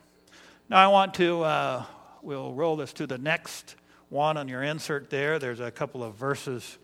Now, 0.69 0.77
I 0.77 0.87
want 0.87 1.13
to, 1.15 1.43
uh, 1.43 1.85
we'll 2.21 2.53
roll 2.53 2.75
this 2.75 2.93
to 2.93 3.07
the 3.07 3.17
next 3.17 3.75
one 4.09 4.37
on 4.37 4.47
your 4.47 4.63
insert 4.63 5.09
there. 5.09 5.37
There's 5.37 5.59
a 5.59 5.71
couple 5.71 6.03
of 6.03 6.15
verses 6.15 6.77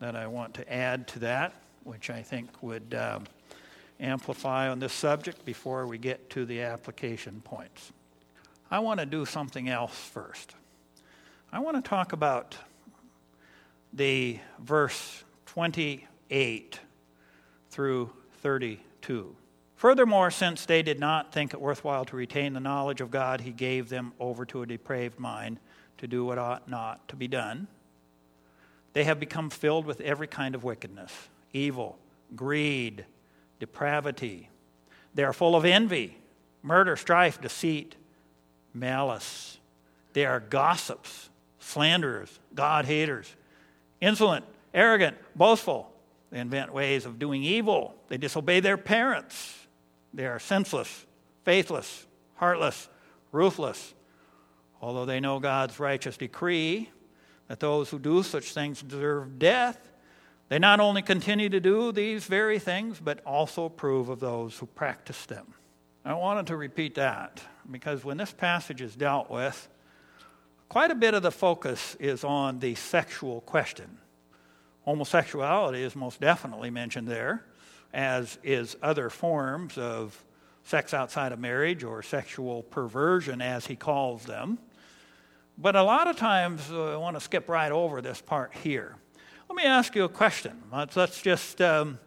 that 0.00 0.14
I 0.14 0.26
want 0.26 0.54
to 0.54 0.72
add 0.72 1.08
to 1.08 1.18
that, 1.20 1.54
which 1.82 2.10
I 2.10 2.22
think 2.22 2.50
would 2.62 2.94
um, 2.94 3.24
amplify 4.00 4.68
on 4.68 4.78
this 4.78 4.92
subject 4.92 5.44
before 5.44 5.86
we 5.86 5.98
get 5.98 6.30
to 6.30 6.44
the 6.44 6.62
application 6.62 7.40
points. 7.44 7.92
I 8.70 8.80
want 8.80 9.00
to 9.00 9.06
do 9.06 9.24
something 9.24 9.68
else 9.68 9.94
first. 9.94 10.54
I 11.52 11.60
want 11.60 11.82
to 11.82 11.88
talk 11.88 12.12
about 12.12 12.56
the 13.92 14.40
verse 14.58 15.22
28 15.46 16.80
through 17.70 18.10
32. 18.42 19.36
Furthermore, 19.76 20.30
since 20.30 20.66
they 20.66 20.82
did 20.82 20.98
not 20.98 21.32
think 21.32 21.52
it 21.52 21.60
worthwhile 21.60 22.04
to 22.06 22.16
retain 22.16 22.54
the 22.54 22.60
knowledge 22.60 23.00
of 23.00 23.10
God, 23.10 23.42
he 23.42 23.52
gave 23.52 23.88
them 23.88 24.12
over 24.18 24.44
to 24.46 24.62
a 24.62 24.66
depraved 24.66 25.20
mind 25.20 25.60
to 25.98 26.06
do 26.06 26.24
what 26.24 26.38
ought 26.38 26.68
not 26.68 27.06
to 27.08 27.16
be 27.16 27.28
done. 27.28 27.68
They 28.94 29.04
have 29.04 29.20
become 29.20 29.50
filled 29.50 29.86
with 29.86 30.00
every 30.00 30.26
kind 30.26 30.54
of 30.54 30.64
wickedness, 30.64 31.12
evil, 31.52 31.98
greed, 32.34 33.04
depravity. 33.64 34.50
They 35.14 35.24
are 35.24 35.32
full 35.32 35.56
of 35.56 35.64
envy, 35.64 36.18
murder, 36.62 36.96
strife, 36.96 37.40
deceit, 37.40 37.96
malice. 38.74 39.56
They 40.12 40.26
are 40.26 40.38
gossips, 40.38 41.30
slanderers, 41.60 42.38
God 42.54 42.84
haters, 42.84 43.34
insolent, 44.02 44.44
arrogant, 44.74 45.16
boastful. 45.34 45.90
They 46.30 46.40
invent 46.40 46.74
ways 46.74 47.06
of 47.06 47.18
doing 47.18 47.42
evil. 47.42 47.94
They 48.08 48.18
disobey 48.18 48.60
their 48.60 48.76
parents. 48.76 49.56
They 50.12 50.26
are 50.26 50.38
senseless, 50.38 51.06
faithless, 51.44 52.06
heartless, 52.34 52.88
ruthless. 53.32 53.94
Although 54.82 55.06
they 55.06 55.20
know 55.20 55.40
God's 55.40 55.80
righteous 55.80 56.18
decree 56.18 56.90
that 57.48 57.60
those 57.60 57.88
who 57.88 57.98
do 57.98 58.22
such 58.22 58.52
things 58.52 58.82
deserve 58.82 59.38
death, 59.38 59.78
they 60.48 60.58
not 60.58 60.80
only 60.80 61.02
continue 61.02 61.48
to 61.48 61.60
do 61.60 61.92
these 61.92 62.26
very 62.26 62.58
things, 62.58 63.00
but 63.00 63.20
also 63.24 63.64
approve 63.64 64.08
of 64.08 64.20
those 64.20 64.58
who 64.58 64.66
practice 64.66 65.24
them. 65.26 65.54
I 66.04 66.12
wanted 66.12 66.48
to 66.48 66.56
repeat 66.56 66.96
that 66.96 67.42
because 67.70 68.04
when 68.04 68.18
this 68.18 68.32
passage 68.32 68.82
is 68.82 68.94
dealt 68.94 69.30
with, 69.30 69.68
quite 70.68 70.90
a 70.90 70.94
bit 70.94 71.14
of 71.14 71.22
the 71.22 71.30
focus 71.30 71.96
is 71.98 72.24
on 72.24 72.58
the 72.58 72.74
sexual 72.74 73.40
question. 73.40 73.98
Homosexuality 74.84 75.82
is 75.82 75.96
most 75.96 76.20
definitely 76.20 76.70
mentioned 76.70 77.08
there, 77.08 77.42
as 77.94 78.38
is 78.42 78.76
other 78.82 79.08
forms 79.08 79.78
of 79.78 80.22
sex 80.64 80.92
outside 80.92 81.32
of 81.32 81.38
marriage 81.38 81.84
or 81.84 82.02
sexual 82.02 82.64
perversion, 82.64 83.40
as 83.40 83.66
he 83.66 83.76
calls 83.76 84.24
them. 84.24 84.58
But 85.56 85.74
a 85.74 85.82
lot 85.82 86.06
of 86.06 86.16
times 86.16 86.70
uh, 86.70 86.94
I 86.94 86.96
want 86.96 87.16
to 87.16 87.20
skip 87.20 87.48
right 87.48 87.72
over 87.72 88.02
this 88.02 88.20
part 88.20 88.52
here. 88.54 88.96
Let 89.54 89.62
me 89.62 89.70
ask 89.70 89.94
you 89.94 90.02
a 90.02 90.08
question. 90.08 90.60
Let's, 90.72 90.96
let's 90.96 91.22
just 91.22 91.62
um, 91.62 92.00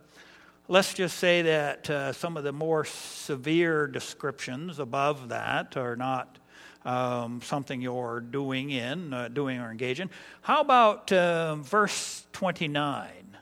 let's 0.67 0.93
just 0.93 1.17
say 1.17 1.43
that 1.43 1.89
uh, 1.89 2.11
some 2.11 2.35
of 2.35 2.43
the 2.43 2.51
more 2.51 2.83
severe 2.83 3.87
descriptions 3.87 4.79
above 4.79 5.29
that 5.29 5.77
are 5.77 5.95
not 5.95 6.39
um, 6.83 7.41
something 7.41 7.79
you're 7.79 8.19
doing 8.19 8.71
in, 8.71 9.13
uh, 9.13 9.29
doing 9.29 9.61
or 9.61 9.71
engaging. 9.71 10.09
How 10.41 10.59
about 10.59 11.09
uh, 11.13 11.55
verse 11.55 12.27
29? 12.33 13.37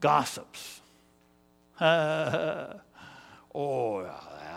Gossips. 0.00 0.80
Oh, 3.58 4.02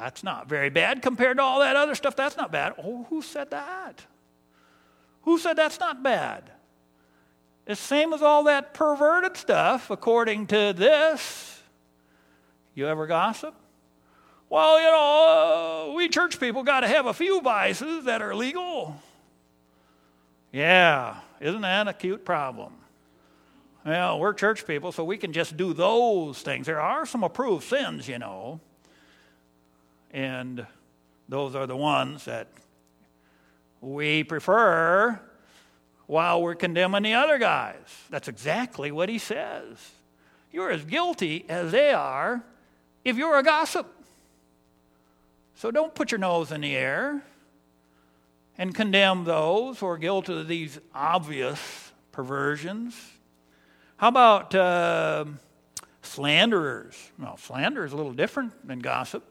that's 0.01 0.23
not 0.23 0.49
very 0.49 0.69
bad 0.69 1.01
compared 1.01 1.37
to 1.37 1.43
all 1.43 1.61
that 1.61 1.77
other 1.77 1.95
stuff. 1.95 2.17
That's 2.17 2.35
not 2.35 2.51
bad. 2.51 2.73
Oh, 2.77 3.05
who 3.09 3.21
said 3.21 3.49
that? 3.51 4.05
Who 5.21 5.37
said 5.37 5.55
that's 5.55 5.79
not 5.79 6.03
bad? 6.03 6.51
It's 7.67 7.79
the 7.79 7.87
same 7.87 8.13
as 8.13 8.21
all 8.21 8.43
that 8.45 8.73
perverted 8.73 9.37
stuff, 9.37 9.89
according 9.89 10.47
to 10.47 10.73
this. 10.75 11.61
You 12.73 12.87
ever 12.87 13.05
gossip? 13.07 13.53
Well, 14.49 14.79
you 14.79 14.87
know, 14.87 15.89
uh, 15.91 15.93
we 15.93 16.09
church 16.09 16.39
people 16.39 16.63
got 16.63 16.79
to 16.79 16.87
have 16.87 17.05
a 17.05 17.13
few 17.13 17.41
vices 17.41 18.05
that 18.05 18.21
are 18.21 18.33
legal. 18.33 18.99
Yeah, 20.51 21.17
isn't 21.39 21.61
that 21.61 21.87
a 21.87 21.93
cute 21.93 22.25
problem? 22.25 22.73
Well, 23.85 24.19
we're 24.19 24.33
church 24.33 24.65
people, 24.65 24.91
so 24.91 25.03
we 25.03 25.17
can 25.17 25.33
just 25.33 25.55
do 25.55 25.73
those 25.73 26.41
things. 26.41 26.65
There 26.65 26.81
are 26.81 27.05
some 27.05 27.23
approved 27.23 27.63
sins, 27.63 28.07
you 28.07 28.17
know. 28.17 28.59
And 30.11 30.65
those 31.27 31.53
are 31.53 31.67
the 31.67 31.77
ones 31.77 32.25
that 32.25 32.47
we 33.81 34.23
prefer 34.23 35.19
while 36.09 36.41
we're 36.41 36.55
condemning 36.55 37.03
the 37.03 37.13
other 37.13 37.37
guys. 37.37 37.75
That's 38.09 38.27
exactly 38.27 38.91
what 38.91 39.09
he 39.09 39.19
says. 39.19 39.77
You're 40.51 40.71
as 40.71 40.83
guilty 40.83 41.45
as 41.47 41.71
they 41.71 41.93
are 41.93 42.43
if 43.05 43.15
you're 43.15 43.37
a 43.37 43.43
gossip. 43.43 43.85
So 45.53 45.69
don't 45.69 45.93
put 45.93 46.11
your 46.11 46.17
nose 46.17 46.51
in 46.51 46.61
the 46.61 46.75
air 46.75 47.21
and 48.57 48.73
condemn 48.73 49.23
those 49.23 49.79
who 49.79 49.85
are 49.85 49.99
guilty 49.99 50.33
of 50.33 50.47
these 50.47 50.79
obvious 50.95 51.91
perversions. 52.11 52.99
How 53.97 54.07
about 54.07 54.55
uh, 54.55 55.25
slanderers? 56.01 57.11
Well, 57.19 57.37
slander 57.37 57.85
is 57.85 57.93
a 57.93 57.95
little 57.95 58.13
different 58.13 58.67
than 58.67 58.79
gossip. 58.79 59.23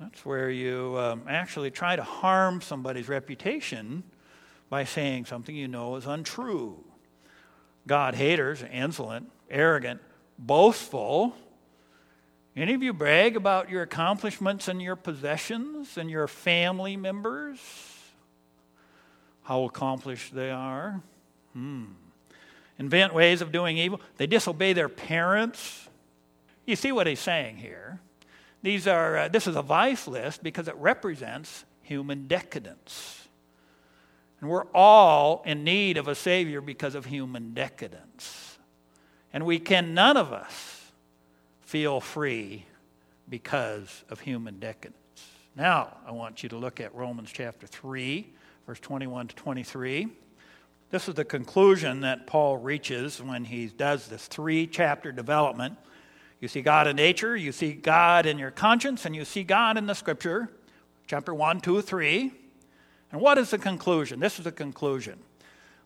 That's 0.00 0.26
where 0.26 0.50
you 0.50 0.96
um, 0.98 1.22
actually 1.28 1.70
try 1.70 1.94
to 1.94 2.02
harm 2.02 2.60
somebody's 2.60 3.08
reputation 3.08 4.02
by 4.72 4.84
saying 4.84 5.26
something 5.26 5.54
you 5.54 5.68
know 5.68 5.96
is 5.96 6.06
untrue. 6.06 6.82
God 7.86 8.14
haters, 8.14 8.64
insolent, 8.72 9.30
arrogant, 9.50 10.00
boastful. 10.38 11.36
Any 12.56 12.72
of 12.72 12.82
you 12.82 12.94
brag 12.94 13.36
about 13.36 13.68
your 13.68 13.82
accomplishments 13.82 14.68
and 14.68 14.80
your 14.80 14.96
possessions 14.96 15.98
and 15.98 16.10
your 16.10 16.26
family 16.26 16.96
members? 16.96 17.58
How 19.42 19.64
accomplished 19.64 20.34
they 20.34 20.50
are? 20.50 21.02
Hmm. 21.52 21.84
Invent 22.78 23.12
ways 23.12 23.42
of 23.42 23.52
doing 23.52 23.76
evil. 23.76 24.00
They 24.16 24.26
disobey 24.26 24.72
their 24.72 24.88
parents. 24.88 25.86
You 26.64 26.76
see 26.76 26.92
what 26.92 27.06
he's 27.06 27.20
saying 27.20 27.58
here. 27.58 28.00
These 28.62 28.86
are, 28.86 29.18
uh, 29.18 29.28
this 29.28 29.46
is 29.46 29.54
a 29.54 29.62
vice 29.62 30.08
list 30.08 30.42
because 30.42 30.66
it 30.66 30.76
represents 30.76 31.66
human 31.82 32.26
decadence. 32.26 33.21
And 34.42 34.50
we're 34.50 34.66
all 34.74 35.44
in 35.46 35.62
need 35.62 35.96
of 35.96 36.08
a 36.08 36.16
Savior 36.16 36.60
because 36.60 36.96
of 36.96 37.06
human 37.06 37.54
decadence. 37.54 38.58
And 39.32 39.46
we 39.46 39.60
can, 39.60 39.94
none 39.94 40.16
of 40.16 40.32
us, 40.32 40.90
feel 41.60 42.00
free 42.00 42.66
because 43.28 44.02
of 44.10 44.18
human 44.18 44.58
decadence. 44.58 44.96
Now, 45.54 45.96
I 46.04 46.10
want 46.10 46.42
you 46.42 46.48
to 46.48 46.56
look 46.56 46.80
at 46.80 46.92
Romans 46.92 47.30
chapter 47.32 47.68
3, 47.68 48.26
verse 48.66 48.80
21 48.80 49.28
to 49.28 49.36
23. 49.36 50.08
This 50.90 51.08
is 51.08 51.14
the 51.14 51.24
conclusion 51.24 52.00
that 52.00 52.26
Paul 52.26 52.56
reaches 52.56 53.22
when 53.22 53.44
he 53.44 53.66
does 53.66 54.08
this 54.08 54.26
three 54.26 54.66
chapter 54.66 55.12
development. 55.12 55.76
You 56.40 56.48
see 56.48 56.62
God 56.62 56.88
in 56.88 56.96
nature, 56.96 57.36
you 57.36 57.52
see 57.52 57.74
God 57.74 58.26
in 58.26 58.38
your 58.38 58.50
conscience, 58.50 59.06
and 59.06 59.14
you 59.14 59.24
see 59.24 59.44
God 59.44 59.78
in 59.78 59.86
the 59.86 59.94
scripture. 59.94 60.50
Chapter 61.06 61.32
1, 61.32 61.60
2, 61.60 61.80
3. 61.80 62.32
And 63.12 63.20
what 63.20 63.38
is 63.38 63.50
the 63.50 63.58
conclusion? 63.58 64.18
This 64.20 64.38
is 64.38 64.44
the 64.44 64.52
conclusion. 64.52 65.18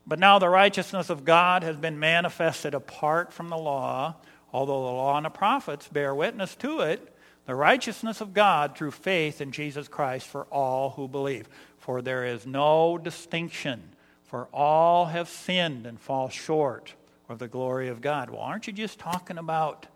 But 0.06 0.20
now 0.20 0.38
the 0.38 0.48
righteousness 0.48 1.10
of 1.10 1.24
God 1.24 1.64
has 1.64 1.76
been 1.76 1.98
manifested 1.98 2.72
apart 2.72 3.32
from 3.32 3.48
the 3.48 3.58
law, 3.58 4.14
although 4.52 4.84
the 4.84 4.92
law 4.92 5.16
and 5.16 5.26
the 5.26 5.30
prophets 5.30 5.88
bear 5.88 6.14
witness 6.14 6.54
to 6.56 6.80
it, 6.80 7.12
the 7.46 7.56
righteousness 7.56 8.20
of 8.20 8.32
God 8.32 8.76
through 8.76 8.92
faith 8.92 9.40
in 9.40 9.50
Jesus 9.50 9.88
Christ 9.88 10.26
for 10.26 10.44
all 10.44 10.90
who 10.90 11.08
believe. 11.08 11.48
For 11.78 12.02
there 12.02 12.24
is 12.24 12.46
no 12.46 12.98
distinction, 12.98 13.82
for 14.24 14.48
all 14.52 15.06
have 15.06 15.28
sinned 15.28 15.86
and 15.86 16.00
fall 16.00 16.28
short 16.28 16.94
of 17.28 17.40
the 17.40 17.48
glory 17.48 17.88
of 17.88 18.00
God. 18.00 18.30
Well, 18.30 18.40
aren't 18.40 18.68
you 18.68 18.72
just 18.72 19.00
talking 19.00 19.38
about 19.38 19.86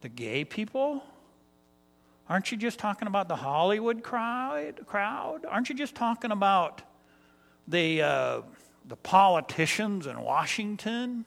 the 0.00 0.08
gay 0.08 0.44
people? 0.44 1.02
Aren't 2.28 2.50
you 2.50 2.56
just 2.56 2.78
talking 2.78 3.06
about 3.06 3.28
the 3.28 3.36
Hollywood 3.36 4.02
crowd? 4.02 4.86
crowd? 4.86 5.44
Aren't 5.44 5.68
you 5.68 5.74
just 5.74 5.94
talking 5.94 6.30
about 6.30 6.82
the, 7.68 8.02
uh, 8.02 8.40
the 8.86 8.96
politicians 8.96 10.06
in 10.06 10.20
Washington? 10.20 11.26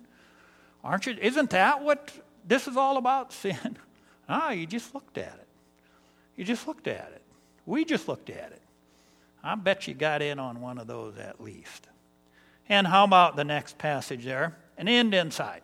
Aren't 0.84 1.06
you? 1.06 1.16
Isn't 1.22 1.52
that 1.52 1.84
what 1.84 2.12
this 2.48 2.68
is 2.68 2.78
all 2.78 2.98
about? 2.98 3.34
Sin. 3.34 3.78
Ah, 4.30 4.52
you 4.52 4.66
just 4.66 4.94
looked 4.94 5.18
at 5.18 5.36
it. 5.40 5.48
You 6.36 6.44
just 6.44 6.68
looked 6.68 6.86
at 6.86 7.14
it. 7.16 7.22
We 7.66 7.86
just 7.86 8.10
looked 8.10 8.30
at 8.30 8.52
it. 8.52 8.62
I 9.42 9.56
bet 9.56 9.88
you 9.88 9.94
got 9.94 10.22
in 10.22 10.38
on 10.38 10.60
one 10.60 10.78
of 10.78 10.86
those 10.86 11.18
at 11.18 11.42
least. 11.42 11.88
And 12.68 12.86
how 12.86 13.06
about 13.06 13.38
the 13.38 13.46
next 13.46 13.78
passage 13.78 14.26
there? 14.26 14.58
An 14.78 14.90
end 14.90 15.14
in 15.14 15.32
sight. 15.32 15.64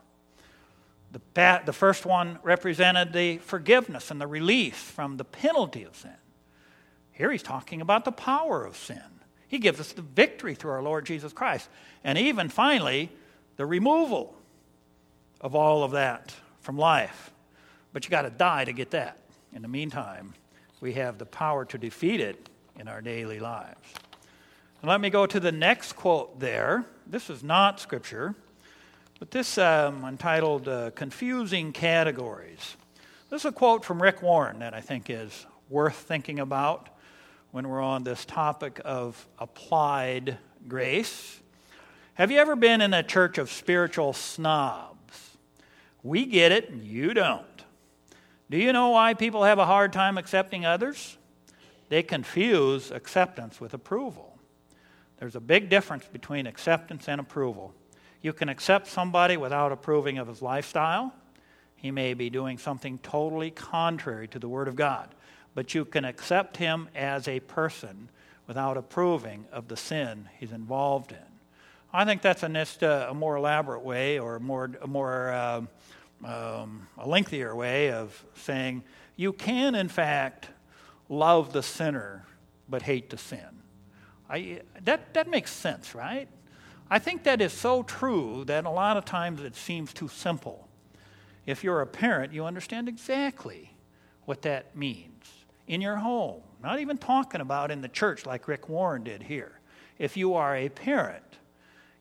the, 1.11 1.61
the 1.65 1.73
first 1.73 2.05
one 2.05 2.39
represented 2.43 3.13
the 3.13 3.37
forgiveness 3.39 4.11
and 4.11 4.21
the 4.21 4.27
release 4.27 4.77
from 4.77 5.17
the 5.17 5.25
penalty 5.25 5.83
of 5.83 5.95
sin. 5.95 6.15
Here 7.11 7.31
he's 7.31 7.43
talking 7.43 7.81
about 7.81 8.05
the 8.05 8.11
power 8.11 8.63
of 8.65 8.77
sin. 8.77 9.01
He 9.47 9.59
gives 9.59 9.79
us 9.79 9.91
the 9.91 10.01
victory 10.01 10.55
through 10.55 10.71
our 10.71 10.81
Lord 10.81 11.05
Jesus 11.05 11.33
Christ. 11.33 11.69
And 12.03 12.17
even 12.17 12.47
finally, 12.47 13.11
the 13.57 13.65
removal 13.65 14.35
of 15.41 15.55
all 15.55 15.83
of 15.83 15.91
that 15.91 16.33
from 16.61 16.77
life. 16.77 17.31
But 17.91 18.05
you 18.05 18.09
got 18.09 18.21
to 18.21 18.29
die 18.29 18.63
to 18.63 18.71
get 18.71 18.91
that. 18.91 19.17
In 19.53 19.61
the 19.61 19.67
meantime, 19.67 20.33
we 20.79 20.93
have 20.93 21.17
the 21.17 21.25
power 21.25 21.65
to 21.65 21.77
defeat 21.77 22.21
it 22.21 22.49
in 22.79 22.87
our 22.87 23.01
daily 23.01 23.39
lives. 23.39 23.93
Let 24.83 24.99
me 24.99 25.11
go 25.11 25.27
to 25.27 25.39
the 25.39 25.51
next 25.51 25.93
quote 25.93 26.39
there. 26.39 26.85
This 27.05 27.29
is 27.29 27.43
not 27.43 27.79
scripture. 27.79 28.33
But 29.21 29.29
this 29.29 29.59
um, 29.59 30.03
entitled 30.03 30.67
uh, 30.67 30.89
Confusing 30.95 31.73
Categories. 31.73 32.75
This 33.29 33.43
is 33.43 33.45
a 33.45 33.51
quote 33.51 33.85
from 33.85 34.01
Rick 34.01 34.23
Warren 34.23 34.57
that 34.59 34.73
I 34.73 34.81
think 34.81 35.11
is 35.11 35.45
worth 35.69 35.93
thinking 35.93 36.39
about 36.39 36.89
when 37.51 37.69
we're 37.69 37.83
on 37.83 38.03
this 38.03 38.25
topic 38.25 38.81
of 38.83 39.27
applied 39.37 40.39
grace. 40.67 41.39
Have 42.15 42.31
you 42.31 42.39
ever 42.39 42.55
been 42.55 42.81
in 42.81 42.95
a 42.95 43.03
church 43.03 43.37
of 43.37 43.51
spiritual 43.51 44.13
snobs? 44.13 45.37
We 46.01 46.25
get 46.25 46.51
it, 46.51 46.71
and 46.71 46.83
you 46.83 47.13
don't. 47.13 47.45
Do 48.49 48.57
you 48.57 48.73
know 48.73 48.89
why 48.89 49.13
people 49.13 49.43
have 49.43 49.59
a 49.59 49.67
hard 49.67 49.93
time 49.93 50.17
accepting 50.17 50.65
others? 50.65 51.15
They 51.89 52.01
confuse 52.01 52.89
acceptance 52.89 53.61
with 53.61 53.75
approval. 53.75 54.39
There's 55.19 55.35
a 55.35 55.39
big 55.39 55.69
difference 55.69 56.05
between 56.05 56.47
acceptance 56.47 57.07
and 57.07 57.21
approval. 57.21 57.75
You 58.21 58.33
can 58.33 58.49
accept 58.49 58.87
somebody 58.87 59.37
without 59.37 59.71
approving 59.71 60.17
of 60.17 60.27
his 60.27 60.41
lifestyle. 60.41 61.13
He 61.75 61.91
may 61.91 62.13
be 62.13 62.29
doing 62.29 62.57
something 62.57 62.99
totally 62.99 63.51
contrary 63.51 64.27
to 64.29 64.39
the 64.39 64.47
Word 64.47 64.67
of 64.67 64.75
God. 64.75 65.09
But 65.55 65.73
you 65.73 65.85
can 65.85 66.05
accept 66.05 66.57
him 66.57 66.87
as 66.95 67.27
a 67.27 67.39
person 67.39 68.09
without 68.47 68.77
approving 68.77 69.45
of 69.51 69.67
the 69.67 69.77
sin 69.77 70.29
he's 70.39 70.51
involved 70.51 71.11
in. 71.11 71.17
I 71.93 72.05
think 72.05 72.21
that's 72.21 72.43
a, 72.43 73.07
a 73.09 73.13
more 73.13 73.35
elaborate 73.35 73.83
way 73.83 74.19
or 74.19 74.39
more, 74.39 74.69
a 74.81 74.87
more 74.87 75.31
uh, 75.31 75.61
um, 76.23 76.87
a 76.97 77.07
lengthier 77.07 77.55
way 77.55 77.91
of 77.91 78.23
saying 78.35 78.83
you 79.15 79.33
can, 79.33 79.75
in 79.75 79.89
fact, 79.89 80.49
love 81.09 81.53
the 81.53 81.63
sinner 81.63 82.25
but 82.69 82.81
hate 82.81 83.09
the 83.09 83.17
sin. 83.17 83.39
I, 84.29 84.61
that, 84.83 85.13
that 85.13 85.27
makes 85.27 85.51
sense, 85.51 85.93
right? 85.93 86.29
I 86.91 86.99
think 86.99 87.23
that 87.23 87.39
is 87.39 87.53
so 87.53 87.83
true 87.83 88.43
that 88.47 88.65
a 88.65 88.69
lot 88.69 88.97
of 88.97 89.05
times 89.05 89.41
it 89.41 89.55
seems 89.55 89.93
too 89.93 90.09
simple. 90.09 90.67
If 91.45 91.63
you're 91.63 91.79
a 91.79 91.87
parent, 91.87 92.33
you 92.33 92.43
understand 92.43 92.89
exactly 92.89 93.73
what 94.25 94.41
that 94.41 94.75
means 94.75 95.25
in 95.67 95.79
your 95.79 95.95
home. 95.95 96.41
Not 96.61 96.81
even 96.81 96.97
talking 96.97 97.39
about 97.39 97.71
in 97.71 97.79
the 97.79 97.87
church 97.87 98.25
like 98.25 98.45
Rick 98.49 98.67
Warren 98.67 99.05
did 99.05 99.23
here. 99.23 99.61
If 99.99 100.17
you 100.17 100.33
are 100.33 100.53
a 100.53 100.67
parent, 100.67 101.23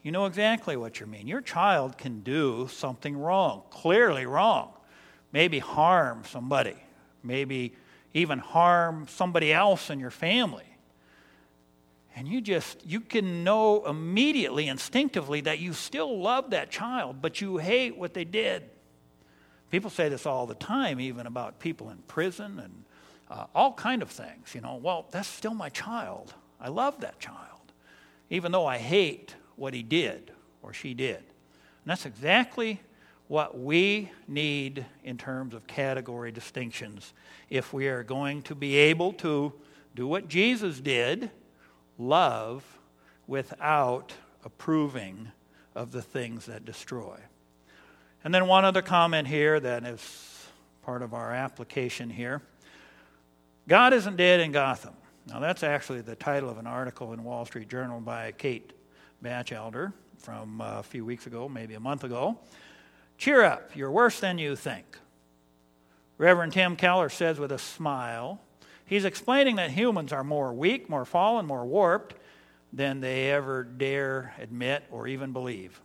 you 0.03 0.11
know 0.11 0.27
exactly 0.27 0.77
what 0.77 0.99
you 0.99 1.07
mean. 1.07 1.29
Your 1.29 1.41
child 1.41 1.97
can 1.97 2.23
do 2.23 2.69
something 2.69 3.17
wrong, 3.17 3.63
clearly 3.71 4.27
wrong. 4.27 4.73
Maybe 5.33 5.61
harm 5.61 6.25
somebody, 6.29 6.77
maybe 7.23 7.77
even 8.13 8.41
harm 8.41 9.07
somebody 9.09 9.53
else 9.53 9.89
in 9.89 10.01
your 10.01 10.11
family 10.11 10.70
and 12.21 12.29
you 12.29 12.43
just 12.43 12.85
you 12.87 13.01
can 13.01 13.45
know 13.45 13.83
immediately 13.87 14.69
instinctively 14.69 15.41
that 15.41 15.59
you 15.59 15.73
still 15.73 16.21
love 16.21 16.51
that 16.51 16.71
child 16.71 17.23
but 17.23 17.41
you 17.41 17.57
hate 17.57 17.97
what 17.97 18.13
they 18.13 18.27
did. 18.27 18.63
People 19.71 19.89
say 19.89 20.11
this 20.11 20.27
all 20.27 20.47
the 20.47 20.55
time 20.55 21.01
even 21.01 21.27
about 21.27 21.59
people 21.59 21.89
in 21.89 21.97
prison 22.09 22.59
and 22.59 22.85
uh, 23.31 23.47
all 23.55 23.73
kind 23.73 24.03
of 24.03 24.11
things 24.11 24.55
you 24.55 24.61
know 24.61 24.75
well 24.75 25.07
that's 25.11 25.29
still 25.29 25.55
my 25.55 25.71
child. 25.71 26.35
I 26.61 26.69
love 26.69 27.01
that 27.01 27.19
child 27.21 27.73
even 28.29 28.53
though 28.53 28.67
i 28.67 28.77
hate 28.77 29.35
what 29.57 29.73
he 29.73 29.83
did 29.83 30.31
or 30.63 30.75
she 30.75 30.93
did. 30.93 31.17
And 31.17 31.87
that's 31.87 32.05
exactly 32.05 32.83
what 33.29 33.59
we 33.59 34.11
need 34.29 34.85
in 35.05 35.17
terms 35.17 35.55
of 35.55 35.67
category 35.67 36.33
distinctions. 36.33 37.15
If 37.49 37.73
we 37.73 37.89
are 37.89 38.03
going 38.03 38.43
to 38.43 38.55
be 38.55 38.77
able 38.77 39.15
to 39.15 39.55
do 39.95 40.07
what 40.07 40.29
jesus 40.29 40.81
did 40.81 41.31
love 42.01 42.65
without 43.27 44.13
approving 44.45 45.31
of 45.75 45.93
the 45.93 46.03
things 46.03 46.47
that 46.47 46.65
destroy. 46.65 47.19
And 48.25 48.35
then 48.35 48.47
one 48.47 48.65
other 48.65 48.83
comment 48.83 49.29
here 49.29 49.61
that 49.61 49.85
is 49.85 50.47
part 50.83 51.03
of 51.03 51.15
our 51.15 51.33
application 51.33 52.11
here 52.11 52.43
God 53.69 53.93
isn't 53.93 54.17
dead 54.17 54.41
in 54.41 54.51
Gotham. 54.51 54.95
Now, 55.29 55.39
that's 55.39 55.63
actually 55.63 56.01
the 56.01 56.17
title 56.17 56.51
of 56.51 56.59
an 56.59 56.67
article 56.67 57.13
in 57.13 57.23
Wall 57.23 57.45
Street 57.45 57.69
Journal 57.69 58.01
by 58.01 58.33
Kate 58.33 58.73
Bachelder. 59.23 59.93
from 60.19 60.61
uh, 60.61 60.81
a 60.81 60.83
few 60.83 61.05
weeks 61.05 61.27
ago, 61.27 61.49
maybe 61.49 61.75
a 61.75 61.81
month 61.81 62.03
ago. 62.03 62.39
Cheer 63.17 63.45
up, 63.45 63.77
you're 63.77 63.91
worse 63.91 64.19
than 64.19 64.39
you 64.39 64.57
think. 64.57 64.99
Reverend 66.19 66.53
Tim 66.53 66.75
Keller 66.75 67.09
says 67.09 67.39
with 67.39 67.53
a 67.53 67.59
smile, 67.59 68.41
he's 68.91 69.07
explaining 69.07 69.57
that 69.57 69.71
humans 69.71 70.13
are 70.13 70.25
more 70.25 70.53
weak, 70.53 70.91
more 70.91 71.07
fallen, 71.07 71.47
more 71.47 71.65
warped 71.65 72.17
than 72.73 73.01
they 73.01 73.31
ever 73.31 73.63
dare 73.65 74.35
admit 74.39 74.85
or 74.91 75.07
even 75.07 75.33
believe. 75.33 75.81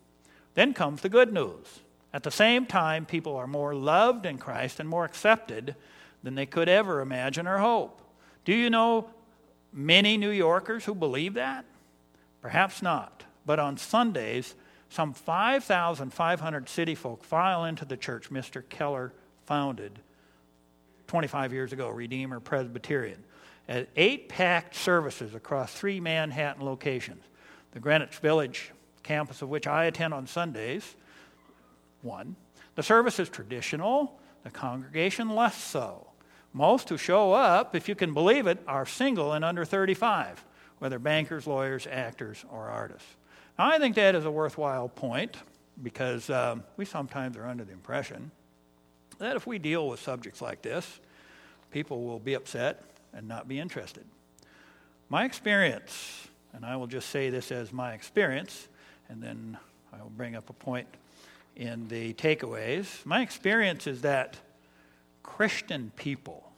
Then 0.56 0.74
comes 0.74 1.02
the 1.02 1.10
good 1.10 1.32
news. 1.32 1.82
At 2.12 2.24
the 2.24 2.32
same 2.32 2.66
time, 2.66 3.06
people 3.06 3.36
are 3.36 3.48
more 3.48 3.76
loved 3.76 4.26
in 4.26 4.38
Christ 4.38 4.80
and 4.80 4.90
more 4.90 5.06
accepted 5.06 5.76
than 6.24 6.36
they 6.36 6.46
could 6.46 6.68
ever 6.68 7.00
imagine 7.02 7.48
or 7.48 7.60
hope. 7.60 8.02
Do 8.44 8.54
you 8.54 8.70
know 8.70 9.12
many 9.72 10.18
New 10.18 10.30
Yorkers 10.30 10.86
who 10.86 10.96
believe 10.96 11.36
that? 11.36 11.66
Perhaps 12.42 12.82
not. 12.82 13.24
But 13.46 13.60
on 13.60 13.78
Sundays, 13.78 14.56
some 14.90 15.14
5,500 15.14 16.70
city 16.70 16.96
folk 16.96 17.24
file 17.24 17.66
into 17.66 17.86
the 17.86 17.98
church 17.98 18.30
Mr. 18.32 18.68
Keller 18.68 19.14
founded 19.46 20.00
25 21.08 21.54
years 21.54 21.74
ago, 21.74 21.90
Redeemer 21.90 22.40
Presbyterian, 22.40 23.24
at 23.68 23.90
eight 23.96 24.30
packed 24.30 24.76
services 24.76 25.36
across 25.36 25.74
three 25.74 26.00
Manhattan 26.00 26.64
locations. 26.64 27.24
The 27.72 27.80
Greenwich 27.80 28.18
Village 28.18 28.72
campus, 29.04 29.42
of 29.42 29.50
which 29.50 29.68
I 29.68 29.86
attend 29.86 30.14
on 30.14 30.28
Sundays, 30.28 30.96
one. 32.02 32.36
The 32.76 32.84
service 32.84 33.20
is 33.20 33.30
traditional, 33.30 34.20
the 34.44 34.50
congregation 34.50 35.30
less 35.30 35.56
so. 35.56 36.08
Most 36.54 36.90
who 36.90 36.98
show 36.98 37.34
up, 37.34 37.76
if 37.76 37.90
you 37.90 37.96
can 37.96 38.14
believe 38.14 38.48
it, 38.48 38.60
are 38.68 38.86
single 38.86 39.34
and 39.34 39.44
under 39.44 39.66
35, 39.66 40.46
whether 40.80 41.00
bankers, 41.00 41.48
lawyers, 41.48 41.88
actors, 41.90 42.46
or 42.50 42.70
artists. 42.70 43.08
Now, 43.58 43.68
I 43.68 43.80
think 43.80 43.96
that 43.96 44.16
is 44.16 44.26
a 44.26 44.32
worthwhile 44.32 44.90
point 44.90 45.38
because 45.82 46.30
um, 46.30 46.64
we 46.78 46.86
sometimes 46.86 47.38
are 47.38 47.46
under 47.46 47.66
the 47.66 47.74
impression 47.74 48.32
that 49.20 49.36
if 49.36 49.48
we 49.48 49.60
deal 49.60 49.88
with 49.88 50.00
subjects 50.00 50.42
like 50.42 50.62
this, 50.62 51.00
people 51.72 52.04
will 52.04 52.20
be 52.20 52.34
upset 52.34 52.82
and 53.14 53.28
not 53.28 53.48
be 53.48 53.60
interested. 53.60 54.04
My 55.10 55.26
experience, 55.26 56.28
and 56.54 56.66
I 56.66 56.76
will 56.76 56.88
just 56.88 57.10
say 57.10 57.30
this 57.30 57.52
as 57.52 57.72
my 57.72 57.94
experience, 57.94 58.68
and 59.10 59.22
then 59.22 59.58
I 59.94 60.02
will 60.02 60.10
bring 60.10 60.36
up 60.36 60.50
a 60.50 60.54
point 60.54 60.88
in 61.56 61.88
the 61.88 62.14
takeaways. 62.14 63.06
My 63.06 63.22
experience 63.22 63.88
is 63.88 64.02
that 64.02 64.38
Christian 65.24 65.92
people, 65.96 66.52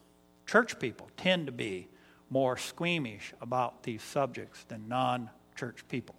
church 0.45 0.79
people, 0.79 1.09
tend 1.17 1.45
to 1.47 1.51
be 1.51 1.87
more 2.29 2.57
squeamish 2.57 3.33
about 3.41 3.83
these 3.83 4.01
subjects 4.01 4.63
than 4.67 4.87
non 4.87 5.29
church 5.55 5.83
people. 5.89 6.15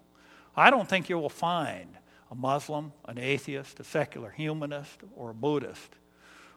I 0.57 0.71
don't 0.71 0.89
think 0.89 1.09
you 1.09 1.19
will 1.19 1.29
find 1.29 1.97
a 2.31 2.35
Muslim, 2.35 2.93
an 3.07 3.19
atheist, 3.19 3.81
a 3.81 3.85
secular 3.85 4.31
humanist, 4.31 5.01
or 5.17 5.31
a 5.31 5.35
Buddhist 5.35 5.98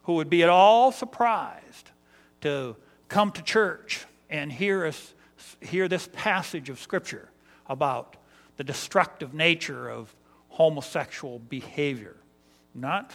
who 0.03 0.13
would 0.13 0.29
be 0.29 0.43
at 0.43 0.49
all 0.49 0.91
surprised 0.91 1.91
to 2.41 2.75
come 3.07 3.31
to 3.31 3.41
church 3.41 4.05
and 4.29 4.51
hear 4.51 4.85
us 4.85 5.13
hear 5.59 5.87
this 5.87 6.09
passage 6.13 6.69
of 6.69 6.79
scripture 6.79 7.29
about 7.67 8.17
the 8.57 8.63
destructive 8.63 9.33
nature 9.33 9.89
of 9.89 10.13
homosexual 10.49 11.39
behavior, 11.39 12.15
not 12.75 13.11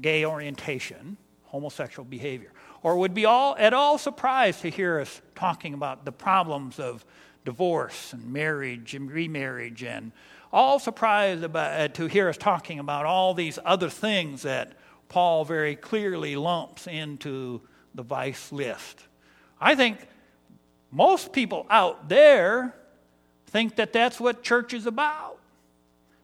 gay 0.00 0.24
orientation, 0.24 1.16
homosexual 1.44 2.04
behavior. 2.04 2.52
Or 2.82 2.96
would 2.96 3.14
be 3.14 3.24
all, 3.24 3.56
at 3.58 3.74
all 3.74 3.98
surprised 3.98 4.60
to 4.62 4.70
hear 4.70 5.00
us 5.00 5.20
talking 5.34 5.74
about 5.74 6.04
the 6.04 6.12
problems 6.12 6.78
of 6.78 7.04
divorce 7.44 8.12
and 8.12 8.32
marriage 8.32 8.94
and 8.94 9.10
remarriage 9.10 9.82
and 9.82 10.12
all 10.52 10.78
surprised 10.78 11.42
about, 11.42 11.80
uh, 11.80 11.88
to 11.88 12.06
hear 12.06 12.28
us 12.28 12.36
talking 12.36 12.78
about 12.78 13.04
all 13.04 13.34
these 13.34 13.58
other 13.64 13.90
things 13.90 14.42
that 14.42 14.72
Paul 15.08 15.44
very 15.44 15.76
clearly 15.76 16.36
lumps 16.36 16.86
into 16.86 17.60
the 17.94 18.02
vice 18.02 18.52
list. 18.52 19.02
I 19.60 19.74
think 19.74 20.06
most 20.90 21.32
people 21.32 21.66
out 21.70 22.08
there 22.08 22.74
think 23.46 23.76
that 23.76 23.92
that's 23.92 24.20
what 24.20 24.42
church 24.42 24.74
is 24.74 24.86
about 24.86 25.38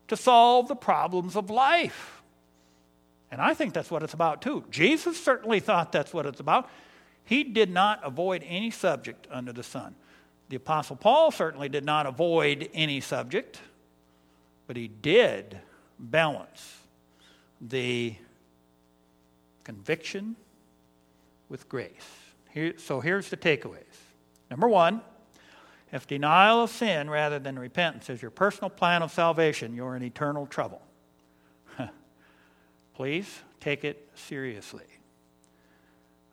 to 0.09 0.17
solve 0.17 0.69
the 0.69 0.77
problems 0.77 1.37
of 1.37 1.51
life. 1.51 2.23
And 3.31 3.41
I 3.41 3.55
think 3.55 3.75
that's 3.75 3.91
what 3.91 4.03
it's 4.03 4.15
about 4.15 4.43
too. 4.43 4.65
Jesus 4.71 5.23
certainly 5.23 5.61
thought 5.61 5.91
that's 5.91 6.13
what 6.13 6.27
it's 6.27 6.41
about. 6.41 6.69
He 7.25 7.43
did 7.43 7.71
not 7.71 8.01
avoid 8.05 8.45
any 8.47 8.71
subject 8.71 9.27
under 9.31 9.53
the 9.53 9.63
sun. 9.63 9.95
The 10.51 10.57
Apostle 10.57 10.97
Paul 10.97 11.31
certainly 11.31 11.69
did 11.69 11.85
not 11.85 12.07
avoid 12.07 12.69
any 12.75 13.01
subject, 13.01 13.61
but 14.67 14.77
he 14.77 14.89
did 14.89 15.59
balance 15.99 16.79
the 17.61 18.15
conviction 19.65 20.37
with 21.49 21.69
grace. 21.69 21.91
Here, 22.53 22.75
so 22.77 23.01
here's 23.01 23.31
the 23.31 23.37
takeaways. 23.37 23.83
Number 24.51 24.69
one, 24.69 25.03
if 25.93 26.07
denial 26.07 26.65
of 26.65 26.71
sin 26.71 27.09
rather 27.11 27.39
than 27.39 27.59
repentance 27.59 28.11
is 28.11 28.21
your 28.21 28.31
personal 28.31 28.71
plan 28.71 29.03
of 29.03 29.13
salvation, 29.13 29.75
you're 29.75 29.97
in 29.97 30.03
eternal 30.03 30.47
trouble. 30.47 30.83
Please 32.95 33.29
take 33.61 33.85
it 33.85 34.09
seriously. 34.15 34.85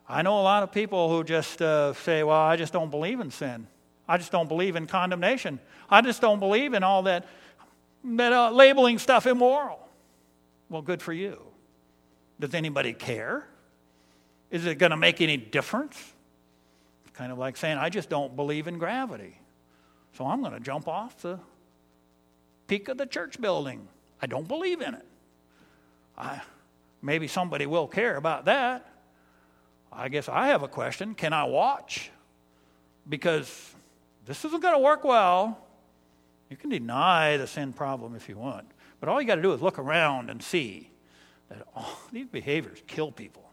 I 0.08 0.22
know 0.22 0.40
a 0.40 0.42
lot 0.42 0.62
of 0.62 0.72
people 0.72 1.08
who 1.08 1.24
just 1.24 1.62
uh, 1.62 1.94
say, 1.94 2.22
Well, 2.22 2.40
I 2.40 2.56
just 2.56 2.72
don't 2.72 2.90
believe 2.90 3.20
in 3.20 3.30
sin. 3.30 3.66
I 4.08 4.18
just 4.18 4.32
don't 4.32 4.48
believe 4.48 4.76
in 4.76 4.86
condemnation. 4.86 5.60
I 5.88 6.00
just 6.00 6.20
don't 6.20 6.38
believe 6.38 6.74
in 6.74 6.82
all 6.82 7.04
that, 7.04 7.26
that 8.04 8.32
uh, 8.32 8.50
labeling 8.50 8.98
stuff 8.98 9.26
immoral. 9.26 9.88
Well, 10.68 10.82
good 10.82 11.00
for 11.00 11.12
you. 11.12 11.51
Does 12.42 12.54
anybody 12.54 12.92
care? 12.92 13.46
Is 14.50 14.66
it 14.66 14.74
going 14.74 14.90
to 14.90 14.96
make 14.96 15.20
any 15.20 15.36
difference? 15.36 15.96
It's 17.04 17.16
kind 17.16 17.30
of 17.30 17.38
like 17.38 17.56
saying, 17.56 17.78
I 17.78 17.88
just 17.88 18.08
don't 18.08 18.34
believe 18.34 18.66
in 18.66 18.78
gravity. 18.78 19.38
So 20.18 20.26
I'm 20.26 20.40
going 20.40 20.52
to 20.52 20.58
jump 20.58 20.88
off 20.88 21.22
the 21.22 21.38
peak 22.66 22.88
of 22.88 22.98
the 22.98 23.06
church 23.06 23.40
building. 23.40 23.86
I 24.20 24.26
don't 24.26 24.48
believe 24.48 24.80
in 24.80 24.92
it. 24.92 25.06
I, 26.18 26.42
maybe 27.00 27.28
somebody 27.28 27.64
will 27.66 27.86
care 27.86 28.16
about 28.16 28.46
that. 28.46 28.90
I 29.92 30.08
guess 30.08 30.28
I 30.28 30.48
have 30.48 30.64
a 30.64 30.68
question. 30.68 31.14
Can 31.14 31.32
I 31.32 31.44
watch? 31.44 32.10
Because 33.08 33.72
this 34.26 34.44
isn't 34.44 34.60
going 34.60 34.74
to 34.74 34.80
work 34.80 35.04
well. 35.04 35.64
You 36.50 36.56
can 36.56 36.70
deny 36.70 37.36
the 37.36 37.46
sin 37.46 37.72
problem 37.72 38.16
if 38.16 38.28
you 38.28 38.36
want, 38.36 38.66
but 38.98 39.08
all 39.08 39.20
you 39.20 39.28
got 39.28 39.36
to 39.36 39.42
do 39.42 39.52
is 39.52 39.62
look 39.62 39.78
around 39.78 40.28
and 40.28 40.42
see 40.42 40.88
that 41.52 41.66
oh, 41.76 42.00
these 42.12 42.26
behaviors 42.26 42.82
kill 42.86 43.12
people. 43.12 43.48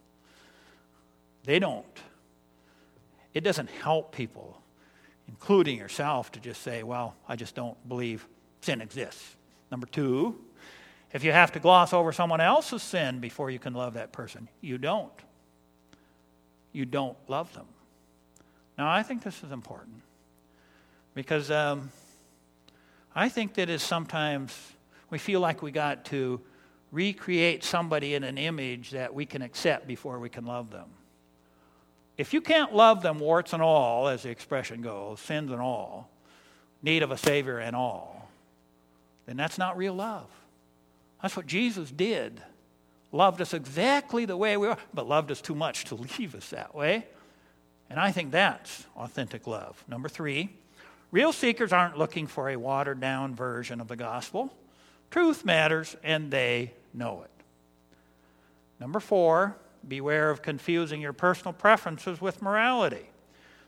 They 1.44 1.60
don't. 1.60 1.86
It 3.34 3.42
doesn't 3.42 3.70
help 3.70 4.14
people 4.14 4.60
including 5.30 5.78
yourself, 5.78 6.32
to 6.32 6.40
just 6.40 6.64
say, 6.64 6.82
well, 6.82 7.16
I 7.28 7.36
just 7.36 7.54
don't 7.54 7.78
believe 7.88 8.28
sin 8.62 8.82
exists. 8.82 9.36
Number 9.70 9.86
two, 9.86 10.36
if 11.14 11.24
you 11.24 11.32
have 11.32 11.52
to 11.52 11.60
gloss 11.60 11.94
over 11.94 12.12
someone 12.12 12.42
else's 12.42 12.82
sin 12.82 13.20
before 13.20 13.52
you 13.52 13.60
can 13.60 13.76
love 13.76 13.94
that 13.94 14.12
person, 14.12 14.50
you 14.60 14.80
don't. 14.80 15.14
You 16.74 16.86
don't 16.86 17.16
love 17.28 17.54
them. 17.54 17.68
Now, 18.78 18.90
I 18.90 19.04
think 19.04 19.24
this 19.24 19.44
is 19.44 19.52
important 19.52 20.02
because 21.14 21.52
um, 21.52 21.92
I 23.16 23.30
think 23.30 23.54
that 23.54 23.70
is 23.70 23.84
sometimes 23.84 24.58
we 25.12 25.20
feel 25.20 25.42
like 25.42 25.62
we 25.62 25.72
got 25.72 26.06
to 26.06 26.42
recreate 26.92 27.64
somebody 27.64 28.16
in 28.16 28.24
an 28.24 28.38
image 28.38 28.92
that 28.92 29.14
we 29.14 29.26
can 29.26 29.42
accept 29.42 29.88
before 29.88 30.20
we 30.20 30.30
can 30.30 30.46
love 30.46 30.72
them. 30.72 30.90
If 32.18 32.34
you 32.34 32.42
can't 32.42 32.76
love 32.76 33.02
them, 33.02 33.20
warts 33.20 33.54
and 33.54 33.62
all, 33.62 34.08
as 34.08 34.24
the 34.24 34.30
expression 34.30 34.82
goes, 34.82 35.20
sins 35.20 35.52
and 35.52 35.62
all, 35.62 36.10
need 36.82 37.04
of 37.04 37.12
a 37.12 37.18
Savior 37.18 37.60
and 37.60 37.76
all, 37.76 38.30
then 39.26 39.38
that's 39.38 39.58
not 39.58 39.78
real 39.78 39.94
love. 39.94 40.28
That's 41.22 41.38
what 41.38 41.48
Jesus 41.48 41.92
did. 41.92 42.42
Loved 43.12 43.42
us 43.42 43.54
exactly 43.54 44.26
the 44.26 44.38
way 44.38 44.58
we 44.58 44.68
are, 44.68 44.78
but 44.94 45.08
loved 45.08 45.32
us 45.32 45.42
too 45.42 45.56
much 45.56 45.86
to 45.86 45.96
leave 46.18 46.36
us 46.36 46.50
that 46.50 46.76
way. 46.76 47.06
And 47.90 48.00
I 48.00 48.12
think 48.12 48.32
that's 48.32 48.86
authentic 48.96 49.48
love. 49.48 49.84
Number 49.88 50.10
three, 50.10 50.50
real 51.12 51.34
seekers 51.34 51.74
aren't 51.74 51.98
looking 51.98 52.28
for 52.28 52.50
a 52.50 52.56
watered 52.56 53.00
down 53.00 53.34
version 53.34 53.82
of 53.82 53.88
the 53.88 53.96
gospel. 53.96 54.54
Truth 55.10 55.44
matters, 55.44 55.96
and 56.04 56.30
they 56.30 56.74
know 56.94 57.24
it. 57.24 57.32
Number 58.80 59.00
four, 59.00 59.58
Beware 59.88 60.30
of 60.30 60.42
confusing 60.42 61.02
your 61.02 61.14
personal 61.14 61.54
preferences 61.54 62.20
with 62.20 62.42
morality. 62.42 62.98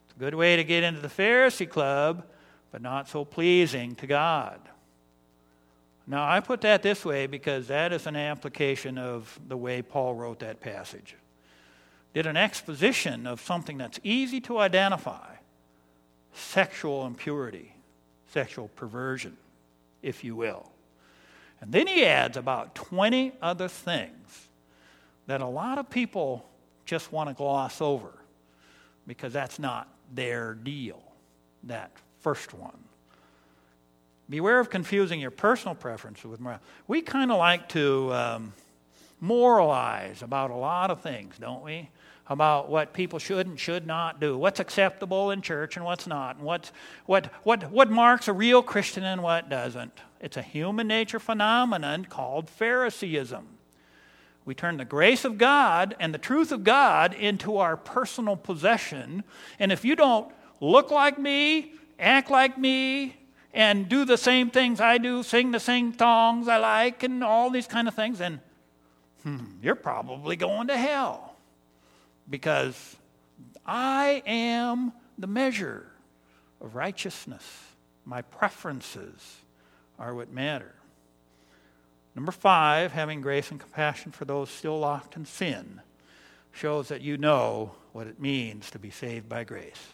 It's 0.06 0.16
a 0.16 0.20
good 0.20 0.36
way 0.36 0.56
to 0.58 0.64
get 0.64 0.84
into 0.84 1.00
the 1.00 1.08
Pharisee 1.08 1.70
club, 1.70 2.26
but 2.72 2.82
not 2.82 3.08
so 3.08 3.24
pleasing 3.24 3.96
to 3.96 4.08
God. 4.08 4.60
Now, 6.06 6.30
I 6.30 6.42
put 6.42 6.62
that 6.62 6.84
this 6.84 7.06
way 7.06 7.28
because 7.28 7.68
that 7.68 7.94
is 7.94 8.08
an 8.08 8.16
application 8.16 8.98
of 8.98 9.40
the 9.48 9.56
way 9.56 9.82
Paul 9.82 10.16
wrote 10.16 10.40
that 10.40 10.60
passage. 10.60 11.16
Did 12.14 12.26
an 12.26 12.36
exposition 12.36 13.26
of 13.26 13.40
something 13.40 13.78
that's 13.78 14.00
easy 14.04 14.42
to 14.42 14.58
identify 14.58 15.36
sexual 16.34 17.06
impurity, 17.06 17.74
sexual 18.28 18.68
perversion, 18.70 19.38
if 20.02 20.24
you 20.24 20.36
will. 20.36 20.71
And 21.62 21.72
then 21.72 21.88
he 21.88 22.04
adds 22.06 22.38
about 22.38 22.74
20 22.76 23.34
other 23.42 23.68
things 23.68 24.48
that 25.28 25.42
a 25.42 25.48
lot 25.48 25.78
of 25.78 25.90
people 25.90 26.46
just 26.86 27.12
want 27.12 27.30
to 27.30 27.36
gloss 27.36 27.80
over 27.80 28.12
because 29.08 29.32
that's 29.32 29.60
not 29.60 29.88
their 30.14 30.56
deal, 30.56 31.02
that 31.64 31.92
first 32.20 32.54
one. 32.54 32.78
Beware 34.30 34.60
of 34.60 34.70
confusing 34.70 35.20
your 35.20 35.32
personal 35.32 35.76
preferences 35.76 36.26
with 36.26 36.40
morality. 36.40 36.64
We 36.88 37.02
kind 37.02 37.32
of 37.32 37.38
like 37.38 37.70
to 37.70 38.14
um, 38.14 38.54
moralize 39.20 40.24
about 40.24 40.52
a 40.52 40.56
lot 40.56 40.90
of 40.90 41.02
things, 41.02 41.38
don't 41.38 41.64
we? 41.64 41.90
About 42.32 42.70
what 42.70 42.94
people 42.94 43.20
should 43.20 43.46
and 43.46 43.60
should 43.60 43.86
not 43.86 44.22
do, 44.22 44.38
what's 44.38 44.62
acceptable 44.62 45.32
in 45.32 45.42
church 45.42 45.76
and 45.76 45.84
what's 45.84 46.08
not, 46.08 46.38
and 46.38 46.46
what's, 46.46 46.72
what, 47.06 47.26
what, 47.44 47.70
what 47.74 47.92
marks 47.92 48.30
a 48.30 48.34
real 48.34 48.64
Christian 48.64 49.04
and 49.04 49.22
what 49.22 49.50
doesn't. 49.50 50.00
It's 50.22 50.38
a 50.38 50.42
human 50.42 50.88
nature 50.88 51.20
phenomenon 51.20 52.06
called 52.06 52.50
Phariseeism. 52.50 53.44
We 54.46 54.56
turn 54.56 54.78
the 54.78 54.86
grace 54.86 55.26
of 55.26 55.38
God 55.38 55.94
and 56.00 56.14
the 56.14 56.18
truth 56.18 56.54
of 56.54 56.64
God 56.64 57.14
into 57.14 57.58
our 57.58 57.76
personal 57.76 58.38
possession. 58.38 59.26
And 59.60 59.70
if 59.74 59.84
you 59.84 59.98
don't 59.98 60.32
look 60.62 60.90
like 60.90 61.20
me, 61.20 61.74
act 62.00 62.32
like 62.32 62.58
me, 62.58 63.18
and 63.54 63.90
do 63.90 64.06
the 64.06 64.18
same 64.18 64.50
things 64.50 64.80
I 64.80 65.00
do, 65.00 65.22
sing 65.24 65.52
the 65.52 65.60
same 65.60 65.98
songs 65.98 66.48
I 66.48 66.60
like, 66.60 67.04
and 67.04 67.26
all 67.26 67.50
these 67.50 67.68
kind 67.68 67.90
of 67.90 67.94
things, 67.94 68.20
then 68.20 68.40
hmm, 69.24 69.48
you're 69.62 69.76
probably 69.76 70.38
going 70.38 70.68
to 70.68 70.78
hell. 70.78 71.31
Because 72.30 72.96
I 73.66 74.24
am 74.26 74.94
the 75.18 75.28
measure 75.28 75.88
of 76.60 76.76
righteousness. 76.76 77.44
My 78.06 78.22
preferences 78.22 79.38
are 80.00 80.16
what 80.16 80.32
matter. 80.32 80.74
Number 82.16 82.32
five, 82.32 82.92
having 82.92 83.22
grace 83.22 83.52
and 83.52 83.60
compassion 83.60 84.12
for 84.12 84.26
those 84.26 84.50
still 84.50 84.80
locked 84.80 85.16
in 85.16 85.26
sin 85.26 85.82
shows 86.52 86.90
that 86.90 87.02
you 87.02 87.18
know 87.18 87.72
what 87.94 88.08
it 88.08 88.20
means 88.20 88.70
to 88.72 88.80
be 88.80 88.90
saved 88.90 89.30
by 89.30 89.44
grace. 89.44 89.94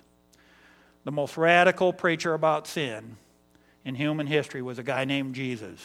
The 1.04 1.12
most 1.12 1.38
radical 1.38 1.94
preacher 1.94 2.34
about 2.34 2.68
sin 2.68 3.18
in 3.86 3.96
human 3.96 4.28
history 4.28 4.62
was 4.62 4.80
a 4.80 4.84
guy 4.84 5.06
named 5.06 5.36
Jesus. 5.36 5.80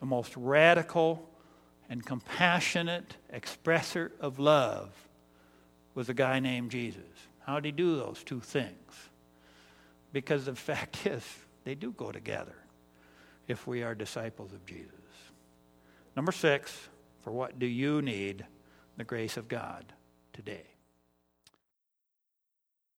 The 0.00 0.06
most 0.06 0.36
radical 0.36 1.28
and 1.92 2.06
compassionate 2.06 3.16
expresser 3.34 4.12
of 4.18 4.38
love 4.38 4.88
was 5.94 6.08
a 6.08 6.14
guy 6.14 6.40
named 6.40 6.70
Jesus. 6.70 7.02
How 7.40 7.56
did 7.56 7.66
he 7.66 7.72
do 7.72 7.96
those 7.96 8.24
two 8.24 8.40
things? 8.40 9.10
Because 10.10 10.46
the 10.46 10.54
fact 10.70 11.06
is, 11.06 11.22
they 11.64 11.74
do 11.74 11.92
go 11.92 12.10
together 12.10 12.56
if 13.46 13.66
we 13.66 13.82
are 13.82 13.94
disciples 13.94 14.54
of 14.54 14.64
Jesus. 14.64 14.88
Number 16.16 16.32
six, 16.32 16.88
for 17.20 17.30
what 17.30 17.58
do 17.58 17.66
you 17.66 18.00
need 18.00 18.46
the 18.96 19.04
grace 19.04 19.36
of 19.36 19.46
God 19.46 19.84
today? 20.32 20.71